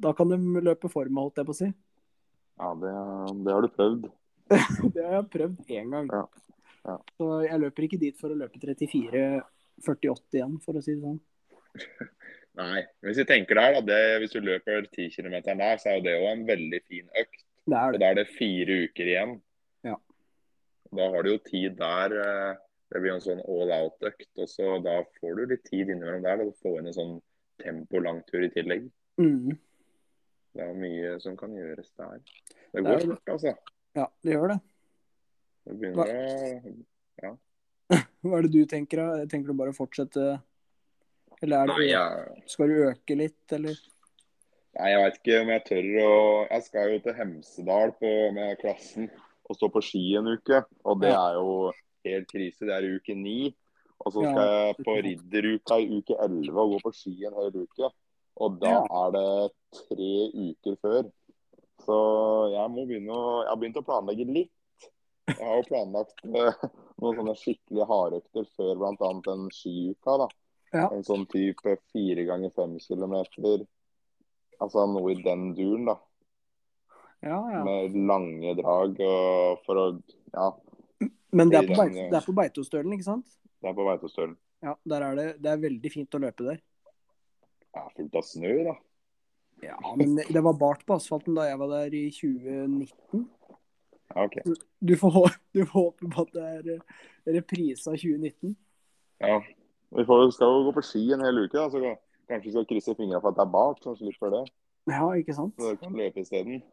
da 0.04 0.14
kan 0.14 0.30
de 0.34 0.38
løpe 0.62 0.92
for 0.92 1.08
meg, 1.08 1.24
holdt 1.30 1.40
jeg 1.40 1.48
på 1.48 1.56
å 1.56 1.60
si. 1.62 1.70
Ja, 2.58 2.74
det, 2.76 2.92
det 3.46 3.54
har 3.56 3.62
du 3.64 3.70
prøvd. 3.78 4.10
Det 4.96 5.04
har 5.04 5.18
jeg 5.22 5.30
prøvd 5.34 5.72
én 5.76 5.90
gang. 5.92 6.08
Ja. 6.12 6.26
Ja. 6.88 6.94
Så 7.20 7.26
jeg 7.44 7.60
løper 7.60 7.84
ikke 7.84 8.00
dit 8.00 8.16
for 8.20 8.32
å 8.32 8.38
løpe 8.40 8.60
34-48 9.86 10.38
igjen, 10.40 10.58
for 10.64 10.78
å 10.80 10.82
si 10.84 10.96
det 10.96 11.02
sånn. 11.04 11.20
Nei. 12.58 12.82
Hvis 13.06 13.20
vi 13.22 13.26
tenker 13.30 13.60
der, 13.60 13.76
da, 13.78 13.82
det, 13.86 14.00
hvis 14.24 14.34
du 14.34 14.40
løper 14.42 14.88
10 14.90 15.12
km 15.14 15.36
der, 15.46 15.78
så 15.78 15.92
er 15.92 16.00
jo 16.00 16.06
det 16.08 16.16
jo 16.18 16.30
en 16.32 16.46
veldig 16.48 16.80
fin 16.90 17.10
økt. 17.22 17.44
Det 17.68 17.76
er 17.78 17.92
Og 17.92 17.94
det. 17.98 18.00
da 18.02 18.10
er 18.10 18.16
det 18.22 18.28
fire 18.34 18.78
uker 18.88 19.12
igjen. 19.12 19.36
Ja. 19.86 19.98
Da 20.98 21.10
har 21.14 21.24
du 21.28 21.30
jo 21.36 21.38
tid 21.46 21.76
der. 21.78 22.16
eh, 22.24 22.56
Det 22.90 23.02
blir 23.04 23.12
en 23.14 23.22
sånn 23.22 23.42
all 23.44 23.72
out-økt. 23.76 24.30
Og 24.40 24.48
så 24.48 24.78
da 24.82 25.02
får 25.20 25.36
du 25.36 25.46
litt 25.52 25.66
tid 25.68 25.90
innimellom 25.92 26.24
der. 26.24 26.38
Da 26.40 26.46
du 26.48 26.54
får 26.64 26.80
inn 26.80 26.88
en 26.88 26.96
sånn 26.96 27.16
tempo-langtur 27.62 28.46
i 28.48 28.50
tillegg. 28.54 28.86
Mm. 29.20 29.58
Det 30.56 30.64
er 30.64 30.74
mye 30.80 31.18
som 31.22 31.36
kan 31.38 31.52
gjøres 31.54 31.92
der. 32.00 32.22
Det 32.74 32.84
går 32.88 33.04
fort, 33.04 33.30
altså. 33.36 33.54
Ja, 33.98 34.08
det 34.24 34.34
gjør 34.38 34.54
det. 34.56 34.58
Det 35.68 35.76
begynner 35.82 36.14
å 37.28 37.36
Hva 38.24 38.38
er 38.40 38.48
det 38.48 38.52
du 38.54 38.66
tenker, 38.70 39.00
da? 39.00 39.26
Tenker 39.32 39.54
du 39.54 39.58
bare 39.60 39.72
å 39.74 39.78
fortsette 39.78 40.24
Eller 41.42 41.62
er 41.64 41.70
det, 41.70 41.76
Nei, 41.78 41.86
jeg, 41.92 42.42
skal 42.52 42.72
du 42.72 42.82
øke 42.90 43.16
litt, 43.20 43.44
eller? 43.56 43.78
nei, 44.78 44.90
jeg 44.94 45.04
vet 45.04 45.16
ikke 45.22 45.38
om 45.44 45.52
jeg 45.54 45.64
tør 45.70 45.88
å 46.04 46.12
Jeg 46.52 46.66
skal 46.68 46.92
jo 46.94 47.00
til 47.06 47.16
Hemsedal 47.18 47.94
på, 48.02 48.12
med 48.36 48.58
klassen 48.62 49.08
og 49.48 49.56
stå 49.56 49.70
på 49.72 49.80
ski 49.80 50.02
en 50.20 50.28
uke. 50.28 50.58
Og 50.84 51.00
det 51.00 51.14
er 51.16 51.38
jo 51.38 51.52
helt 52.04 52.26
krise. 52.28 52.66
Det 52.68 52.74
er 52.76 52.88
uke 52.98 53.14
ni. 53.16 53.54
Og 54.04 54.12
så 54.12 54.26
Ja. 54.26 54.32
skal 54.34 54.50
jeg 54.52 54.76
på 54.84 54.96
ridderuka 55.06 55.78
i 55.80 55.88
uke 56.02 56.18
elleve 56.20 56.60
og 56.66 56.74
gå 56.74 56.80
på 56.84 56.92
ski 56.98 57.14
en 57.30 57.38
hel 57.40 57.56
uke. 57.56 57.88
Og 58.44 58.58
da 58.60 58.74
Ja. 58.74 58.82
er 59.08 59.14
det 59.16 59.54
tre 59.80 60.10
uker 60.36 60.76
før. 60.84 61.08
Så 61.86 61.96
jeg 62.52 62.68
må 62.76 62.84
begynne 62.90 63.16
å 63.16 63.24
Jeg 63.46 63.48
har 63.54 63.62
begynt 63.64 63.80
å 63.80 63.86
planlegge 63.88 64.28
litt. 64.28 64.52
Jeg 65.32 65.40
har 65.48 65.56
jo 65.62 65.66
planlagt 65.72 66.20
eh, 66.28 66.70
noen 67.02 67.20
sånne 67.20 67.36
skikkelig 67.38 67.88
hardøkter 67.90 68.48
før 68.58 68.76
bl.a. 68.82 69.10
den 69.26 69.48
skiuka. 69.54 70.18
da. 70.24 70.28
Ja. 70.76 70.88
En 70.92 71.06
sånn 71.08 71.26
type 71.32 71.78
fire 71.94 72.26
ganger 72.28 72.54
fem 72.56 72.76
kilometer. 72.84 73.66
Altså 74.64 74.88
noe 74.90 75.14
i 75.14 75.22
den 75.24 75.52
duren, 75.58 75.86
da. 75.92 75.98
Ja, 77.26 77.38
ja. 77.50 77.62
med 77.66 77.96
lange 78.08 78.54
drag 78.60 79.00
og 79.02 79.64
for 79.66 79.80
å 79.82 79.86
Ja, 80.36 80.52
Men 81.34 81.50
det 81.50 81.64
er 81.64 81.66
på, 81.66 81.78
Beito, 81.80 82.04
det 82.12 82.18
er 82.20 82.26
på 82.26 82.36
Beitostølen, 82.38 82.94
ikke 82.94 83.08
sant? 83.08 83.32
det 83.58 83.72
er 83.72 83.78
på 83.78 83.86
Beitostølen. 83.88 84.36
Ja, 84.66 84.76
der 84.86 85.06
er 85.06 85.18
det, 85.18 85.26
det 85.42 85.50
er 85.50 85.64
veldig 85.64 85.92
fint 85.94 86.18
å 86.18 86.22
løpe 86.22 86.46
der. 86.46 86.60
Det 87.74 87.82
er 87.82 87.96
fullt 87.98 88.20
av 88.20 88.26
snø, 88.26 88.54
da. 88.68 88.76
Ja, 89.66 89.78
men 89.98 90.14
det 90.22 90.44
var 90.46 90.54
bart 90.58 90.84
på 90.86 90.98
asfalten 90.98 91.38
da 91.38 91.48
jeg 91.48 91.58
var 91.58 91.72
der 91.74 91.94
i 91.98 92.04
2019. 92.14 93.26
Ja, 94.14 94.24
OK. 94.26 94.38
Du 94.80 94.96
får, 94.98 95.30
du 95.56 95.62
får 95.66 95.74
håpe 95.80 96.10
på 96.14 96.26
at 96.28 96.34
det 96.38 96.46
er 96.54 96.70
eh, 96.78 97.04
reprise 97.38 97.90
av 97.92 97.98
2019. 98.00 98.56
Ja. 99.24 99.40
Vi 99.98 100.04
får, 100.08 100.30
skal 100.36 100.52
jo 100.52 100.64
gå 100.68 100.74
på 100.76 100.84
ski 100.84 101.04
en 101.16 101.24
hel 101.24 101.44
uke, 101.46 101.56
da, 101.56 101.68
så 101.72 101.80
kanskje 102.28 102.50
vi 102.50 102.56
skal 102.58 102.66
krysse 102.70 102.96
fingra 103.00 103.22
for 103.24 103.32
at 103.32 103.38
det 103.40 103.46
er 103.46 103.54
bart, 103.54 103.80
så 103.84 103.94
slipper 103.96 104.34
det. 104.34 104.42
Ja, 104.92 105.06
ikke 105.20 105.36
sant? 105.36 105.56
Så 105.60 105.70
dere 105.70 105.80
kan 105.84 105.96
løpe 106.00 106.24
isteden. 106.26 106.62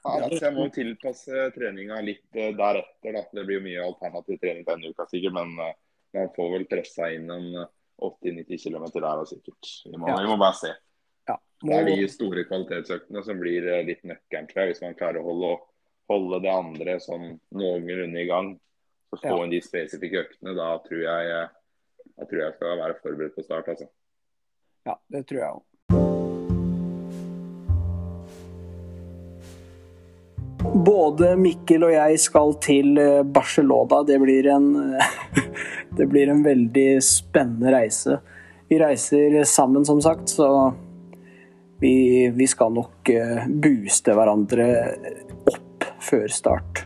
Ja, 0.00 0.14
altså, 0.24 0.46
jeg 0.46 0.54
må 0.56 0.62
tilpasse 0.72 1.42
treninga 1.52 1.98
litt 2.00 2.38
eh, 2.40 2.54
deretter. 2.56 3.12
da. 3.12 3.20
Det 3.36 3.42
blir 3.44 3.58
jo 3.58 3.64
mye 3.66 3.82
alternativ 3.84 4.38
trening 4.40 4.64
denne 4.64 4.88
uka, 4.94 5.04
sikkert. 5.10 5.34
Men 5.36 5.50
eh, 5.60 5.74
man 6.16 6.30
får 6.32 6.48
vel 6.54 6.64
pressa 6.70 7.10
inn 7.12 7.26
en 7.28 7.50
eh, 7.60 7.66
80-90 8.00 8.62
km 8.64 8.86
der 8.94 9.20
sikkert. 9.28 9.68
Vi 9.84 9.92
må, 10.00 10.08
Ja. 10.08 10.16
vi 10.22 10.30
må 10.30 10.38
bare 10.40 10.56
se. 10.56 10.70
Det 11.60 11.76
er 11.76 11.84
de 11.90 12.08
store 12.08 12.44
kvalitetsøktene 12.48 13.22
som 13.24 13.40
blir 13.40 13.66
eh, 13.68 13.82
litt 13.84 14.00
nøkkelen, 14.08 14.46
tror 14.48 14.62
jeg. 14.62 14.72
Hvis 14.72 14.82
man 14.84 14.94
klarer 14.96 15.20
å 15.20 15.26
holde, 15.28 15.50
holde 16.08 16.40
det 16.44 16.52
andre 16.54 16.94
sånn 17.04 17.34
noenlunde 17.52 18.22
i 18.22 18.28
gang. 18.30 18.54
Så 19.10 19.18
få 19.20 19.34
Ja. 19.36 19.44
inn 19.44 19.50
de 19.52 19.60
spesifikke 19.60 20.22
øktene. 20.24 20.54
Da 20.56 20.70
tror 20.86 21.02
jeg, 21.02 21.48
jeg 22.16 22.28
tror 22.30 22.40
jeg 22.44 22.54
skal 22.56 22.78
være 22.78 23.00
forberedt 23.02 23.36
på 23.36 23.44
start. 23.44 23.68
altså. 23.68 23.88
Ja, 24.86 24.94
det 25.12 25.26
tror 25.28 25.40
jeg 25.40 25.50
òg. 25.50 25.66
Både 30.84 31.34
Mikkel 31.40 31.84
og 31.86 31.92
jeg 31.94 32.18
skal 32.22 32.52
til 32.62 32.98
eh, 33.00 33.22
Barcelona. 33.24 34.02
Det 34.06 34.18
blir 34.22 34.46
en, 34.52 34.68
det 35.98 36.06
blir 36.12 36.30
en 36.32 36.42
veldig 36.44 36.88
spennende 37.04 37.72
reise. 37.74 38.20
Vi 38.70 38.78
reiser 38.78 39.42
sammen, 39.44 39.84
som 39.84 40.00
sagt, 40.04 40.28
så 40.30 40.46
vi, 41.80 42.28
vi 42.34 42.46
skal 42.46 42.74
nok 42.76 43.08
eh, 43.08 43.46
booste 43.48 44.14
hverandre 44.16 44.68
opp 45.48 45.86
før 46.04 46.28
start. 46.32 46.84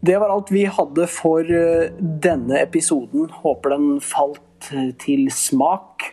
Det 0.00 0.16
var 0.18 0.32
alt 0.32 0.50
vi 0.50 0.64
hadde 0.66 1.06
for 1.12 1.46
eh, 1.46 1.92
denne 2.00 2.58
episoden. 2.62 3.28
Håper 3.42 3.76
den 3.76 3.90
falt 4.02 4.72
eh, 4.74 4.90
til 5.00 5.28
smak. 5.34 6.08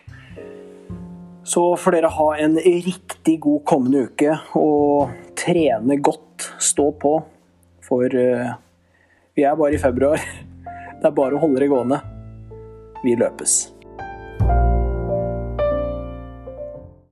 Så 1.47 1.63
får 1.79 1.95
dere 1.95 2.11
ha 2.11 2.27
en 2.43 2.57
riktig 2.59 3.37
god 3.45 3.63
kommende 3.69 4.09
uke 4.09 4.35
og 4.59 5.13
trene 5.39 5.97
godt. 6.03 6.51
Stå 6.61 6.91
på. 7.01 7.15
For 7.87 8.11
vi 8.11 9.45
er 9.47 9.55
bare 9.55 9.77
i 9.77 9.81
februar. 9.81 10.19
Det 10.99 11.07
er 11.07 11.15
bare 11.15 11.37
å 11.37 11.41
holde 11.43 11.61
det 11.61 11.69
gående. 11.71 12.01
Vi 13.05 13.13
løpes. 13.15 13.76